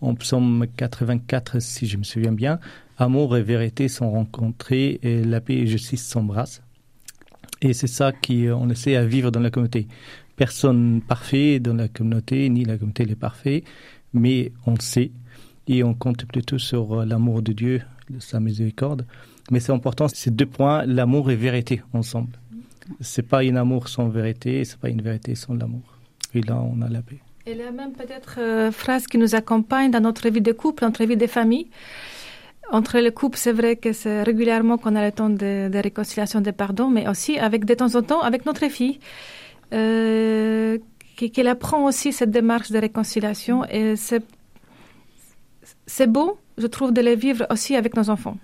en 0.00 0.14
psaume 0.14 0.66
84, 0.76 1.60
si 1.60 1.86
je 1.86 1.96
me 1.96 2.04
souviens 2.04 2.32
bien. 2.32 2.58
Amour 2.98 3.36
et 3.36 3.42
vérité 3.42 3.88
sont 3.88 4.10
rencontrés 4.10 5.00
et 5.02 5.24
la 5.24 5.40
paix 5.40 5.54
et 5.54 5.66
justice 5.66 6.06
s'embrassent. 6.06 6.62
Et 7.62 7.72
c'est 7.72 7.86
ça 7.86 8.12
qu'on 8.12 8.70
essaie 8.70 8.96
à 8.96 9.04
vivre 9.04 9.30
dans 9.30 9.40
la 9.40 9.50
communauté 9.50 9.86
personne 10.40 11.02
parfait 11.06 11.60
dans 11.60 11.74
la 11.74 11.88
communauté, 11.88 12.48
ni 12.48 12.64
la 12.64 12.78
communauté 12.78 13.04
n'est 13.04 13.14
parfaite, 13.14 13.62
mais 14.14 14.52
on 14.64 14.74
sait 14.80 15.10
et 15.68 15.84
on 15.84 15.92
compte 15.92 16.24
plutôt 16.24 16.56
sur 16.56 16.84
euh, 16.94 17.04
l'amour 17.04 17.42
de 17.42 17.52
Dieu, 17.52 17.82
sa 18.20 18.40
miséricorde. 18.40 19.04
Mais 19.50 19.60
c'est 19.60 19.72
important, 19.72 20.08
ces 20.08 20.30
deux 20.30 20.46
points, 20.46 20.86
l'amour 20.86 21.30
et 21.30 21.36
vérité 21.36 21.82
ensemble. 21.92 22.32
C'est 23.02 23.28
pas 23.32 23.40
un 23.40 23.56
amour 23.56 23.88
sans 23.88 24.08
vérité, 24.08 24.64
c'est 24.64 24.78
pas 24.78 24.88
une 24.88 25.02
vérité 25.02 25.34
sans 25.34 25.52
l'amour. 25.52 25.86
Et 26.34 26.40
là, 26.40 26.56
on 26.72 26.80
a 26.80 26.88
la 26.88 27.02
paix. 27.02 27.20
Et 27.44 27.54
la 27.54 27.70
même 27.70 27.92
peut-être 27.92 28.36
euh, 28.38 28.72
phrase 28.72 29.06
qui 29.06 29.18
nous 29.18 29.34
accompagne 29.34 29.90
dans 29.90 30.00
notre 30.00 30.26
vie 30.30 30.40
de 30.40 30.52
couple, 30.52 30.84
notre 30.84 31.04
vie 31.04 31.18
de 31.18 31.26
famille. 31.26 31.68
Entre 32.72 32.98
les 32.98 33.12
couples, 33.12 33.36
c'est 33.36 33.52
vrai 33.52 33.76
que 33.76 33.92
c'est 33.92 34.22
régulièrement 34.22 34.78
qu'on 34.78 34.96
a 34.96 35.04
le 35.04 35.12
temps 35.12 35.28
de, 35.28 35.68
de 35.68 35.78
réconciliation, 35.78 36.40
de 36.40 36.50
pardon, 36.50 36.88
mais 36.88 37.06
aussi 37.06 37.38
avec 37.38 37.66
de 37.66 37.74
temps 37.74 37.94
en 37.94 38.02
temps 38.02 38.22
avec 38.22 38.46
notre 38.46 38.66
fille 38.68 39.00
euh, 39.72 40.78
qu'elle 41.16 41.48
apprend 41.48 41.84
aussi 41.84 42.12
cette 42.12 42.30
démarche 42.30 42.70
de 42.70 42.78
réconciliation 42.78 43.64
et 43.66 43.96
c'est 43.96 44.24
c'est 45.86 46.06
beau, 46.06 46.38
je 46.56 46.66
trouve, 46.66 46.92
de 46.92 47.00
les 47.00 47.16
vivre 47.16 47.46
aussi 47.50 47.74
avec 47.76 47.96
nos 47.96 48.10
enfants. 48.10 48.36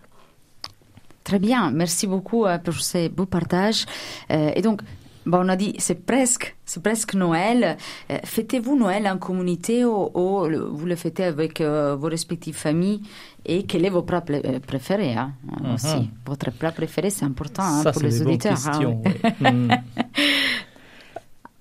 Très 1.24 1.38
bien, 1.38 1.70
merci 1.70 2.06
beaucoup 2.06 2.44
euh, 2.44 2.58
pour 2.58 2.74
ces 2.74 3.08
beaux 3.08 3.26
partages. 3.26 3.84
Euh, 4.30 4.50
et 4.54 4.62
donc, 4.62 4.80
bon, 5.26 5.44
on 5.44 5.48
a 5.48 5.56
dit, 5.56 5.74
c'est 5.78 6.06
presque, 6.06 6.56
c'est 6.64 6.82
presque 6.82 7.14
Noël. 7.14 7.76
Euh, 8.10 8.18
fêtez-vous 8.24 8.76
Noël 8.76 9.08
en 9.08 9.18
communauté 9.18 9.84
ou, 9.84 10.10
vous 10.14 10.86
le 10.86 10.96
fêtez 10.96 11.24
avec 11.24 11.60
vos 11.60 12.08
respectives 12.08 12.56
familles? 12.56 13.02
Et 13.44 13.64
quel 13.64 13.84
est 13.84 13.90
vos 13.90 14.02
plats 14.02 14.24
préférés 14.66 15.14
hein, 15.14 15.32
uh-huh. 15.48 15.74
aussi? 15.74 16.10
Votre 16.26 16.50
plat 16.52 16.72
préféré, 16.72 17.10
c'est 17.10 17.24
important 17.24 17.62
hein, 17.62 17.92
pour 17.92 18.02
les 18.02 18.22
auditeurs. 18.22 18.58
Hein, 18.68 18.98
oui. 19.40 19.68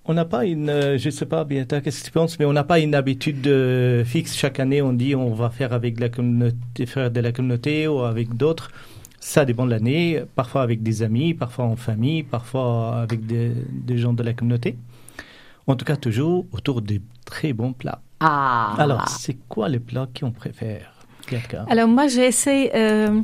On 0.07 0.13
n'a 0.13 0.25
pas 0.25 0.45
une, 0.45 0.69
euh, 0.69 0.97
je 0.99 1.09
sais 1.09 1.25
pas, 1.25 1.43
bien, 1.45 1.65
qu'est-ce 1.65 2.01
que 2.01 2.05
tu 2.05 2.11
penses, 2.11 2.37
mais 2.37 2.45
on 2.45 2.53
n'a 2.53 2.63
pas 2.63 2.79
une 2.79 2.93
habitude 2.93 3.47
euh, 3.47 4.05
fixe. 4.05 4.35
Chaque 4.35 4.59
année, 4.59 4.81
on 4.81 4.93
dit 4.93 5.15
on 5.15 5.33
va 5.33 5.49
faire 5.49 5.73
avec 5.73 5.99
la 5.99 6.09
communauté, 6.09 6.85
faire 6.85 7.09
de 7.09 7.19
la 7.19 7.31
communauté 7.31 7.87
ou 7.87 8.01
avec 8.01 8.35
d'autres. 8.35 8.69
Ça 9.19 9.45
dépend 9.45 9.65
de 9.65 9.71
l'année. 9.71 10.21
Parfois 10.35 10.61
avec 10.61 10.83
des 10.83 11.01
amis, 11.01 11.33
parfois 11.33 11.65
en 11.65 11.75
famille, 11.75 12.21
parfois 12.21 12.97
avec 13.01 13.25
des, 13.25 13.51
des 13.71 13.97
gens 13.97 14.13
de 14.13 14.21
la 14.21 14.33
communauté. 14.33 14.77
En 15.65 15.75
tout 15.75 15.85
cas, 15.85 15.95
toujours 15.95 16.45
autour 16.51 16.83
des 16.83 17.01
très 17.25 17.53
bons 17.53 17.73
plats. 17.73 18.01
Ah. 18.19 18.75
Alors, 18.77 19.09
c'est 19.09 19.37
quoi 19.49 19.67
les 19.67 19.79
plats 19.79 20.07
qu'on 20.19 20.31
préfère? 20.31 20.94
Alors 21.67 21.87
moi, 21.87 22.07
j'ai 22.07 22.25
essayé 22.25 22.67
de 22.69 22.71
euh, 22.75 23.21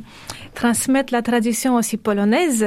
transmettre 0.54 1.12
la 1.12 1.22
tradition 1.22 1.76
aussi 1.76 1.96
polonaise, 1.96 2.66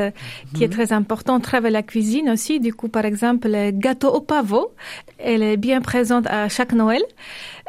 qui 0.53 0.63
est 0.63 0.67
mhm. 0.67 0.73
très 0.73 0.93
importante. 0.93 1.43
Travaille 1.43 1.71
la 1.71 1.83
cuisine 1.83 2.29
aussi. 2.29 2.59
Du 2.59 2.73
coup, 2.73 2.89
par 2.89 3.05
exemple, 3.05 3.47
le 3.49 3.71
gâteau 3.71 4.09
au 4.09 4.21
pavot, 4.21 4.73
elle 5.17 5.43
est 5.43 5.57
bien 5.57 5.81
présente 5.81 6.27
à 6.27 6.49
chaque 6.49 6.73
Noël. 6.73 7.01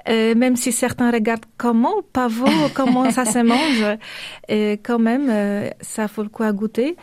Euh, 0.08 0.34
même 0.36 0.54
si 0.56 0.70
certains 0.70 1.10
regardent 1.10 1.46
comment 1.56 1.94
pavot, 2.12 2.46
comment 2.74 3.10
ça 3.10 3.24
se 3.24 3.40
mange, 3.40 3.98
et 4.48 4.74
quand 4.74 5.00
même, 5.00 5.28
euh, 5.28 5.68
ça 5.80 6.06
faut 6.06 6.22
le 6.22 6.28
coup 6.28 6.44
à 6.44 6.52
goûter. 6.52 6.96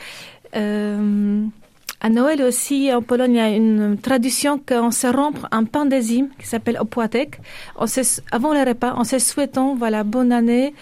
Euh, 0.55 1.45
à 2.03 2.09
Noël 2.09 2.41
aussi, 2.41 2.93
en 2.93 3.01
Pologne, 3.01 3.31
il 3.31 3.37
y 3.37 3.39
a 3.39 3.49
une 3.49 3.97
tradition 3.97 4.59
qu'on 4.59 4.91
se 4.91 5.07
rompt 5.07 5.39
un 5.51 5.63
pain 5.63 5.85
d'enzyme 5.85 6.27
qui 6.37 6.45
s'appelle 6.45 6.77
opłatek. 6.77 7.39
On 7.77 7.85
avant 8.31 8.53
le 8.53 8.59
repas, 8.59 8.93
on 8.97 9.05
se 9.05 9.19
souhaitant, 9.19 9.73
voilà, 9.75 10.03
bonne 10.03 10.33
année, 10.33 10.73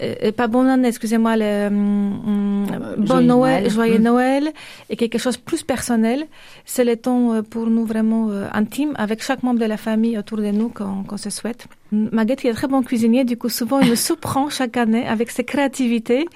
euh, 0.00 0.32
pas 0.32 0.46
bonne 0.46 0.68
année, 0.68 0.88
excusez-moi, 0.88 1.36
le, 1.36 1.66
hum, 1.66 2.66
bon 2.98 3.20
Noël, 3.26 3.70
joyeux 3.70 3.96
hum. 3.96 4.02
Noël, 4.02 4.52
et 4.90 4.96
quelque 4.96 5.18
chose 5.18 5.36
de 5.36 5.42
plus 5.42 5.62
personnel. 5.62 6.26
C'est 6.64 6.84
le 6.84 6.96
temps 6.96 7.34
euh, 7.34 7.42
pour 7.42 7.66
nous 7.66 7.84
vraiment 7.84 8.30
euh, 8.30 8.46
intime, 8.52 8.92
avec 8.96 9.22
chaque 9.22 9.42
membre 9.42 9.60
de 9.60 9.64
la 9.64 9.76
famille 9.76 10.16
autour 10.16 10.38
de 10.38 10.50
nous 10.50 10.68
qu'on 10.68 11.16
se 11.16 11.30
souhaite. 11.30 11.66
Maguette, 11.90 12.44
il 12.44 12.50
est 12.50 12.54
très 12.54 12.68
bon 12.68 12.82
cuisinier, 12.82 13.24
du 13.24 13.36
coup, 13.36 13.48
souvent, 13.48 13.80
il 13.80 13.90
me 13.90 13.96
surprend 13.96 14.50
chaque 14.50 14.76
année 14.76 15.06
avec 15.06 15.30
ses 15.30 15.44
créativités. 15.44 16.26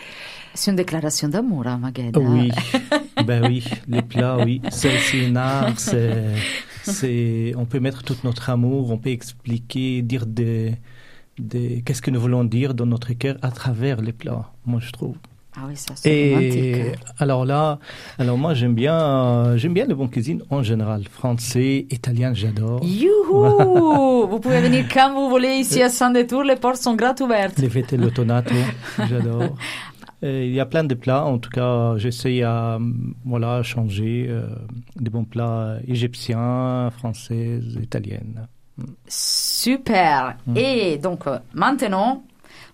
C'est 0.54 0.70
une 0.70 0.76
déclaration 0.76 1.28
d'amour, 1.28 1.66
hein, 1.66 1.78
Maguette. 1.78 2.16
Oui, 2.16 2.50
ben 3.26 3.46
oui, 3.46 3.64
les 3.88 4.02
plats, 4.02 4.38
oui. 4.44 4.60
C'est 4.70 4.90
un 5.24 5.36
art, 5.36 5.78
c'est, 5.78 7.54
on 7.56 7.64
peut 7.64 7.80
mettre 7.80 8.02
tout 8.02 8.16
notre 8.24 8.50
amour, 8.50 8.90
on 8.90 8.98
peut 8.98 9.10
expliquer, 9.10 10.02
dire 10.02 10.26
des, 10.26 10.74
qu'est-ce 11.84 12.02
que 12.02 12.10
nous 12.10 12.20
voulons 12.20 12.44
dire 12.44 12.74
dans 12.74 12.86
notre 12.86 13.12
cœur 13.12 13.36
à 13.42 13.50
travers 13.50 14.00
les 14.00 14.12
plats, 14.12 14.50
moi 14.66 14.80
je 14.80 14.90
trouve. 14.90 15.16
Ah 15.54 15.64
oui, 15.68 15.76
ça 15.76 15.92
c'est 15.94 16.10
Et 16.10 16.92
alors 17.18 17.44
là, 17.44 17.78
alors 18.18 18.38
moi 18.38 18.54
j'aime 18.54 18.74
bien, 18.74 19.54
j'aime 19.58 19.74
bien 19.74 19.84
les 19.84 19.92
bonnes 19.92 20.08
cuisines 20.08 20.42
en 20.48 20.62
général, 20.62 21.06
français, 21.08 21.86
italien, 21.90 22.32
j'adore. 22.32 22.80
Youhou 22.82 24.26
Vous 24.30 24.40
pouvez 24.40 24.62
venir 24.62 24.86
quand 24.90 25.12
vous 25.12 25.28
voulez 25.28 25.56
ici 25.56 25.82
à 25.82 25.90
San 25.90 26.14
Détour, 26.14 26.42
les 26.42 26.56
portes 26.56 26.76
sont 26.76 26.94
grattes 26.94 27.20
ouvertes. 27.20 27.58
Les 27.58 27.68
fêtes 27.68 27.92
l'autonato, 27.92 28.54
j'adore. 29.08 29.56
Euh, 30.24 30.44
il 30.44 30.52
y 30.52 30.60
a 30.60 30.66
plein 30.66 30.84
de 30.84 30.94
plats. 30.94 31.24
En 31.24 31.38
tout 31.38 31.50
cas, 31.50 31.96
j'essaye 31.96 32.44
à 32.44 32.78
voilà, 33.24 33.62
changer 33.64 34.26
euh, 34.28 34.46
des 34.94 35.10
bons 35.10 35.24
plats 35.24 35.78
égyptiens, 35.88 36.90
français, 36.96 37.58
italiens. 37.82 38.20
Super. 39.06 40.36
Mm. 40.46 40.56
Et 40.56 40.98
donc, 40.98 41.26
euh, 41.26 41.38
maintenant, 41.54 42.22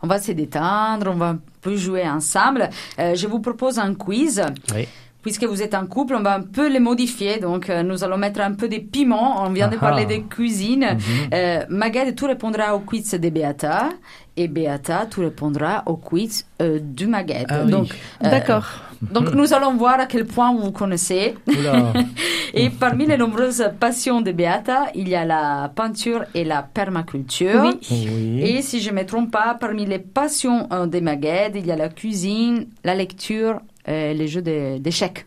on 0.03 0.07
va 0.07 0.21
se 0.21 0.33
détendre, 0.33 1.11
on 1.13 1.17
va 1.17 1.29
un 1.31 1.39
peu 1.61 1.77
jouer 1.77 2.09
ensemble. 2.09 2.71
je 2.99 3.27
vous 3.27 3.41
propose 3.41 3.79
un 3.79 3.95
quiz. 3.95 4.43
Oui 4.75 4.87
puisque 5.23 5.45
vous 5.45 5.63
êtes 5.63 5.75
en 5.75 5.87
couple, 5.87 6.15
on 6.15 6.23
va 6.23 6.37
un 6.37 6.43
peu 6.43 6.69
les 6.69 6.81
modifier. 6.81 7.39
Donc, 7.39 7.69
euh, 7.69 7.83
nous 7.83 8.03
allons 8.05 8.17
mettre 8.17 8.41
un 8.41 8.55
peu 8.55 8.69
de 8.69 8.79
piment. 8.79 9.43
On 9.45 9.51
vient 9.51 9.69
de 9.69 9.77
parler 9.77 10.07
de 10.07 10.17
cuisine. 10.29 10.97
Mm 10.97 11.31
-hmm. 11.31 12.15
tu 12.15 12.25
répondras 12.25 12.73
au 12.75 12.81
quiz 12.81 13.11
de 13.11 13.29
Beata. 13.31 13.91
Et 14.37 14.49
Beata, 14.49 15.07
tu 15.11 15.21
répondras 15.21 15.83
au 15.87 15.97
quiz 15.97 16.47
euh, 16.63 16.79
du 16.81 17.07
Maguette. 17.07 17.47
Ah 17.51 17.65
donc, 17.65 17.89
D'accord. 18.21 18.67
Donc, 19.03 19.33
nous 19.35 19.53
allons 19.55 19.75
voir 19.75 20.01
à 20.01 20.07
quel 20.07 20.27
point 20.27 20.53
vous 20.53 20.65
vous 20.65 20.73
connaissez. 20.73 21.35
et 22.55 22.71
parmi 22.71 23.07
les 23.07 23.17
nombreuses 23.17 23.65
passions 23.79 24.21
de 24.21 24.33
Beata, 24.33 24.87
il 24.95 25.09
y 25.09 25.15
a 25.15 25.25
la 25.25 25.71
peinture 25.75 26.25
et 26.35 26.45
la 26.45 26.63
permaculture. 26.63 27.73
Oui. 27.91 28.41
Et 28.43 28.63
si 28.63 28.81
je 28.81 28.91
ne 28.91 28.97
me 28.97 29.07
trompe 29.07 29.31
pas, 29.31 29.55
parmi 29.55 29.87
les 29.87 29.99
passions 29.99 30.69
des 30.87 31.01
Maguette, 31.01 31.53
il 31.57 31.67
y 31.67 31.71
a 31.71 31.77
la 31.77 31.89
cuisine, 31.89 32.67
la 32.85 32.95
lecture 32.95 33.61
euh, 33.89 34.13
les 34.13 34.29
jeux 34.29 34.43
d'échecs. 34.43 35.25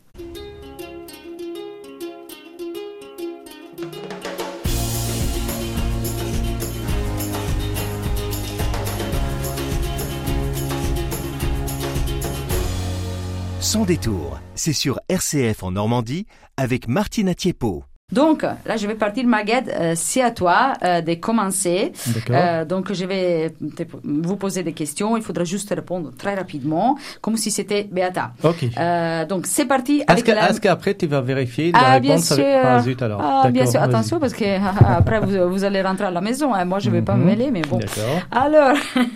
Sans 13.71 13.85
détour, 13.85 14.37
c'est 14.53 14.73
sur 14.73 14.99
RCF 15.07 15.63
en 15.63 15.71
Normandie 15.71 16.27
avec 16.57 16.89
Martina 16.89 17.33
Thiepo. 17.33 17.85
Donc, 18.11 18.43
là, 18.43 18.75
je 18.77 18.87
vais 18.87 18.95
partir, 18.95 19.25
Maguette. 19.25 19.69
Euh, 19.69 19.93
c'est 19.95 20.21
à 20.21 20.31
toi 20.31 20.73
euh, 20.83 21.01
de 21.01 21.13
commencer. 21.13 21.93
Euh, 22.29 22.65
donc, 22.65 22.91
je 22.91 23.05
vais 23.05 23.51
te- 23.75 23.83
vous 24.03 24.35
poser 24.35 24.63
des 24.63 24.73
questions. 24.73 25.15
Il 25.15 25.23
faudra 25.23 25.43
juste 25.45 25.69
répondre 25.69 26.11
très 26.17 26.35
rapidement, 26.35 26.97
comme 27.21 27.37
si 27.37 27.51
c'était 27.51 27.83
Beata. 27.89 28.31
Ok. 28.43 28.65
Euh, 28.77 29.25
donc, 29.25 29.45
c'est 29.47 29.65
parti 29.65 29.99
Est-ce 30.01 30.11
avec 30.11 30.25
que- 30.25 30.31
la... 30.31 30.47
qu'après 30.59 30.93
tu 30.95 31.07
vas 31.07 31.21
vérifier 31.21 31.71
la 31.71 31.79
Ah, 31.81 31.99
bien 31.99 32.15
réponse 32.15 32.27
sûr. 32.35 32.43
avec... 32.43 32.61
Ah, 32.65 32.79
zut 32.81 33.01
alors? 33.01 33.21
Ah, 33.23 33.49
bien 33.49 33.63
D'accord, 33.63 33.71
sûr. 33.71 33.81
Attention, 33.81 34.19
parce 34.19 34.33
que 34.33 34.45
après, 34.99 35.19
vous, 35.21 35.49
vous 35.49 35.63
allez 35.63 35.81
rentrer 35.81 36.05
à 36.05 36.11
la 36.11 36.21
maison. 36.21 36.53
hein. 36.53 36.65
Moi, 36.65 36.79
je 36.79 36.89
vais 36.89 37.01
pas 37.01 37.15
me 37.15 37.21
Mhm. 37.21 37.25
mêler, 37.27 37.51
mais 37.51 37.61
bon. 37.61 37.77
D'accord. 37.77 38.21
Alors, 38.31 38.75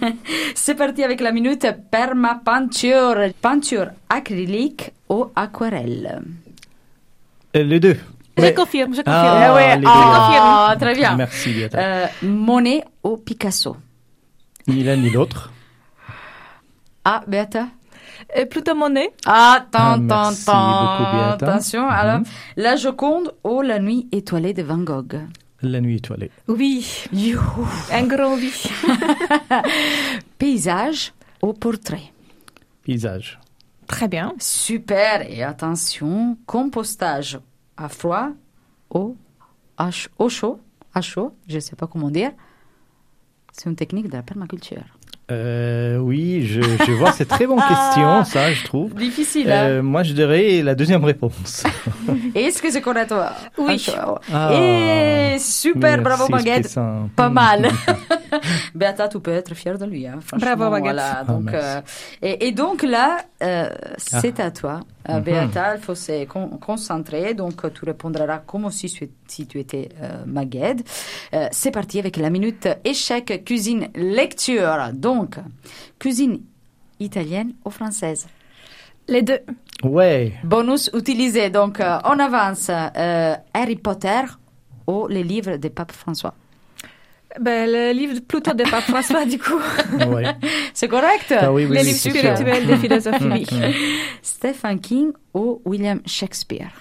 c'est 0.56 0.76
parti 0.76 1.04
avec 1.04 1.20
la 1.22 1.32
minute 1.34 1.68
permapenture. 1.92 3.16
Peinture 3.42 3.88
acrylique 4.10 4.92
ou 5.10 5.26
aquarelle 5.36 6.22
les 7.54 7.80
deux. 7.80 7.98
Je 8.46 8.50
Mais- 8.50 8.54
confirme, 8.54 8.94
je 8.94 9.02
confirme. 9.02 9.16
Ah, 9.18 9.54
ouais, 9.56 9.76
les 9.76 9.82
deux. 9.82 9.88
ah, 9.92 10.76
très 10.80 10.94
bien. 10.96 11.16
Merci. 11.16 11.64
Euh, 11.74 12.08
Monet 12.24 12.84
ou 13.04 13.18
Picasso? 13.18 13.76
Ni 14.68 14.84
l'un 14.84 14.96
ni 14.98 15.10
l'autre. 15.10 15.52
Ah, 17.04 17.22
Beata 17.28 17.68
Et 18.36 18.46
plutôt 18.46 18.74
monnaie. 18.76 19.12
Ah, 19.26 19.66
tant, 19.72 19.80
Ah, 19.80 19.98
tant, 20.08 20.30
merci 20.30 20.46
tant. 20.46 21.32
Attention, 21.34 21.88
alors, 21.90 22.20
Mhm. 22.20 22.26
La 22.58 22.76
Joconde 22.76 23.34
ou 23.44 23.62
La 23.62 23.78
Nuit 23.80 24.08
étoilée 24.12 24.54
de 24.54 24.64
Van 24.64 24.78
Gogh? 24.78 25.20
La 25.62 25.82
nuit 25.82 25.98
étoilée. 25.98 26.32
Oui, 26.48 26.86
Youhou. 27.14 27.68
un 27.92 28.04
grand 28.04 28.36
oui. 28.36 28.52
Paysage 30.38 31.14
ou 31.42 31.54
portrait? 31.54 32.12
Paysage. 32.84 33.40
Très 33.88 34.08
bien. 34.08 34.34
Super, 34.40 35.22
et 35.30 35.44
attention, 35.44 36.38
compostage 36.46 37.40
à 37.78 37.90
froid 37.90 38.30
ch- 39.92 40.10
au 40.18 40.30
chaud, 40.30 40.60
à 40.94 41.02
chaud, 41.02 41.36
je 41.48 41.56
ne 41.56 41.60
sais 41.60 41.76
pas 41.76 41.88
comment 41.88 42.10
dire. 42.10 42.32
C'est 43.52 43.70
une 43.70 43.76
technique 43.76 44.10
de 44.10 44.14
la 44.18 44.24
permaculture. 44.24 44.84
Euh, 45.32 45.98
oui, 45.98 46.46
je, 46.46 46.62
je 46.62 46.92
vois, 46.92 47.12
c'est 47.12 47.26
très 47.26 47.48
bonne 47.48 47.60
Ah. 47.64 47.68
question, 47.68 48.24
ça, 48.26 48.54
je 48.54 48.64
trouve. 48.64 48.94
Difficile, 48.94 49.52
hein 49.52 49.64
Euh, 49.70 49.82
moi, 49.82 50.04
je 50.04 50.14
dirais 50.14 50.62
la 50.62 50.76
deuxième 50.76 51.04
réponse. 51.04 51.64
Est-ce 52.36 52.62
que 52.62 52.70
c'est 52.70 52.82
correct 52.82 53.08
toi? 53.10 53.32
Oui. 53.58 53.84
Ah. 54.32 54.52
Et 54.54 55.38
super, 55.40 56.02
bravo 56.04 56.28
Baguette. 56.28 56.80
Pas 57.16 57.30
mal. 57.30 57.70
Beata, 58.76 59.08
tu 59.08 59.20
peux 59.20 59.32
être 59.32 59.56
fière 59.56 59.80
de 59.80 59.86
lui. 59.86 60.06
Hein, 60.06 60.20
Bravo, 60.38 60.70
Baguette. 60.70 60.84
voilà. 60.84 61.18
Ah, 61.22 61.24
donc, 61.24 61.52
euh, 61.54 61.82
et, 62.22 62.48
et 62.48 62.52
donc 62.52 62.84
là, 62.84 63.18
euh, 63.42 63.70
c'est 63.98 64.40
à 64.40 64.52
toi. 64.52 64.82
Euh, 65.10 65.18
Mhm. 65.18 65.24
Beata, 65.24 65.76
il 65.76 65.82
faut 65.82 65.96
se 65.96 66.26
con- 66.26 66.58
concentrer. 66.60 67.34
Donc, 67.34 67.64
euh, 67.64 67.70
tu 67.70 67.86
répondras 67.86 68.40
comme 68.40 68.72
si, 68.72 68.88
tu- 68.90 69.10
si 69.28 69.46
tu 69.46 69.60
étais 69.60 69.90
euh, 70.02 70.24
Maguette. 70.26 70.84
Euh, 71.34 71.48
c'est 71.52 71.72
parti 71.72 72.00
avec 72.00 72.18
la 72.18 72.30
minute 72.30 72.68
échec, 72.84 73.44
cuisine, 73.46 73.88
lecture. 73.96 74.90
Donc, 74.94 75.36
cuisine 76.00 76.42
italienne 77.00 77.54
ou 77.66 77.70
française? 77.70 78.28
Les 79.08 79.22
deux. 79.22 79.40
Ouais. 79.84 80.34
Bonus 80.44 80.90
utilisé. 80.94 81.50
Donc, 81.52 81.80
euh, 81.80 82.00
on 82.06 82.18
avance. 82.20 82.70
euh, 82.72 83.36
Harry 83.54 83.76
Potter 83.76 84.22
ou 84.88 85.08
les 85.08 85.24
livres 85.24 85.58
de 85.58 85.68
Pape 85.68 85.92
François? 85.92 86.34
Ben, 87.40 87.70
le 87.70 87.92
livre 87.92 88.20
plutôt 88.22 88.54
de 88.54 88.64
Pape 88.64 88.84
François, 88.86 89.26
du 89.26 89.38
coup. 89.38 89.60
ouais. 90.08 90.26
C'est 90.74 90.88
correct 90.88 91.34
Ah 91.38 91.52
oui, 91.52 91.66
oui, 91.66 91.76
les 91.76 91.82
oui, 91.82 91.88
livres 91.88 92.00
spirituels 92.00 92.66
de 92.68 92.76
philosophie. 92.78 93.26
oui. 93.26 93.46
Stephen 94.22 94.80
King 94.80 95.12
ou 95.34 95.62
William 95.66 96.02
Shakespeare? 96.06 96.72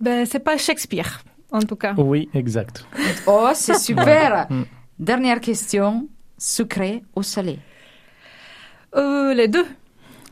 Ben, 0.00 0.26
c'est 0.26 0.40
pas 0.40 0.56
Shakespeare, 0.58 1.22
en 1.50 1.60
tout 1.60 1.76
cas. 1.76 1.94
Oui, 1.96 2.28
exact. 2.34 2.84
Oh, 3.26 3.48
c'est 3.54 3.78
super 3.78 4.46
Mm. 4.50 4.62
Dernière 4.98 5.40
question, 5.40 6.08
sucré 6.38 7.02
ou 7.16 7.22
salé? 7.22 7.58
Euh, 8.96 9.34
les 9.34 9.48
deux. 9.48 9.66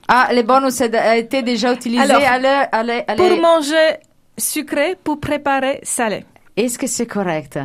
Ah, 0.08 0.28
les 0.32 0.42
bonus 0.42 0.80
a 0.80 1.16
été 1.16 1.42
déjà 1.42 1.72
utilisé. 1.72 2.02
Alors, 2.02 2.22
allez, 2.24 2.64
allez, 2.70 3.04
allez. 3.08 3.16
Pour 3.28 3.40
manger 3.40 3.96
sucré, 4.36 4.96
pour 5.02 5.20
préparer 5.20 5.80
salé. 5.82 6.24
Est-ce 6.56 6.78
que 6.78 6.86
c'est 6.86 7.06
correct? 7.06 7.58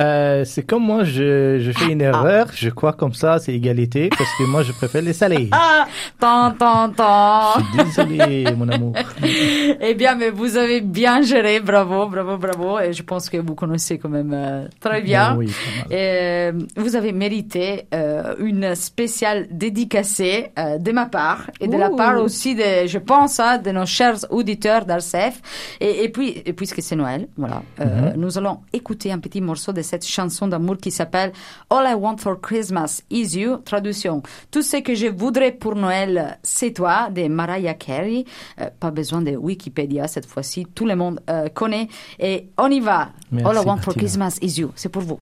Euh, 0.00 0.44
c'est 0.44 0.62
comme 0.62 0.84
moi, 0.84 1.04
je, 1.04 1.58
je 1.60 1.70
fais 1.72 1.92
une 1.92 2.00
erreur, 2.00 2.46
je 2.54 2.70
crois 2.70 2.94
comme 2.94 3.12
ça, 3.12 3.38
c'est 3.38 3.52
égalité, 3.54 4.08
parce 4.08 4.30
que 4.38 4.44
moi, 4.44 4.62
je 4.62 4.72
préfère 4.72 5.02
les 5.02 5.12
salés. 5.12 5.48
Ah, 5.64 5.86
tant, 6.18 6.50
tant, 6.52 6.88
tant. 6.90 7.60
Je 7.76 7.82
suis 7.90 8.04
désolé, 8.04 8.44
mon 8.56 8.68
amour. 8.68 8.94
Eh 9.80 9.94
bien, 9.94 10.14
mais 10.14 10.30
vous 10.30 10.56
avez 10.56 10.80
bien 10.80 11.22
géré, 11.22 11.60
bravo, 11.60 12.08
bravo, 12.08 12.36
bravo. 12.38 12.78
Et 12.80 12.92
je 12.92 13.02
pense 13.02 13.28
que 13.28 13.36
vous 13.36 13.54
connaissez 13.54 13.98
quand 13.98 14.08
même 14.08 14.32
euh, 14.34 14.66
très 14.80 15.02
bien. 15.02 15.30
Ah 15.32 15.36
oui, 15.36 15.46
mal. 15.46 15.86
Et 15.92 15.96
euh, 15.98 16.52
vous 16.76 16.96
avez 16.96 17.12
mérité 17.12 17.86
euh, 17.94 18.34
une 18.38 18.74
spéciale 18.74 19.46
dédicacée 19.50 20.50
euh, 20.58 20.78
de 20.78 20.92
ma 20.92 21.06
part 21.06 21.50
et 21.60 21.68
de 21.68 21.76
la 21.76 21.90
part 21.90 22.20
aussi 22.22 22.54
de, 22.54 22.86
je 22.86 22.98
pense, 22.98 23.38
hein, 23.40 23.58
de 23.58 23.70
nos 23.70 23.86
chers 23.86 24.18
auditeurs 24.30 24.84
d'Arcef. 24.84 25.40
Et, 25.80 26.04
et 26.04 26.08
puis, 26.08 26.42
et 26.44 26.52
puisque 26.52 26.82
c'est 26.82 26.96
Noël, 26.96 27.28
voilà, 27.36 27.62
euh, 27.80 28.12
nous 28.16 28.38
allons 28.38 28.60
écouter 28.72 29.12
un 29.12 29.18
petit 29.18 29.40
morceau 29.40 29.72
de 29.72 29.81
cette 29.82 30.06
chanson 30.06 30.48
d'amour 30.48 30.76
qui 30.78 30.90
s'appelle 30.90 31.32
All 31.70 31.86
I 31.86 31.94
Want 31.94 32.18
for 32.18 32.40
Christmas 32.40 33.02
Is 33.10 33.38
You. 33.38 33.58
Traduction 33.58 34.22
Tout 34.50 34.62
ce 34.62 34.78
que 34.78 34.94
je 34.94 35.06
voudrais 35.06 35.52
pour 35.52 35.74
Noël, 35.74 36.38
c'est 36.42 36.72
toi, 36.72 37.08
de 37.10 37.28
Mariah 37.28 37.74
Carey. 37.74 38.24
Euh, 38.60 38.70
pas 38.78 38.90
besoin 38.90 39.22
de 39.22 39.36
Wikipédia 39.36 40.08
cette 40.08 40.26
fois-ci, 40.26 40.66
tout 40.74 40.86
le 40.86 40.96
monde 40.96 41.20
euh, 41.30 41.48
connaît. 41.48 41.88
Et 42.18 42.48
on 42.58 42.68
y 42.68 42.80
va. 42.80 43.10
Merci, 43.30 43.48
All 43.48 43.62
I 43.62 43.66
Want 43.66 43.78
for. 43.78 43.94
Christmas 43.94 44.38
Is 44.40 44.60
You. 44.60 44.72
C'est 44.74 44.88
pour 44.88 45.02
vous. 45.02 45.18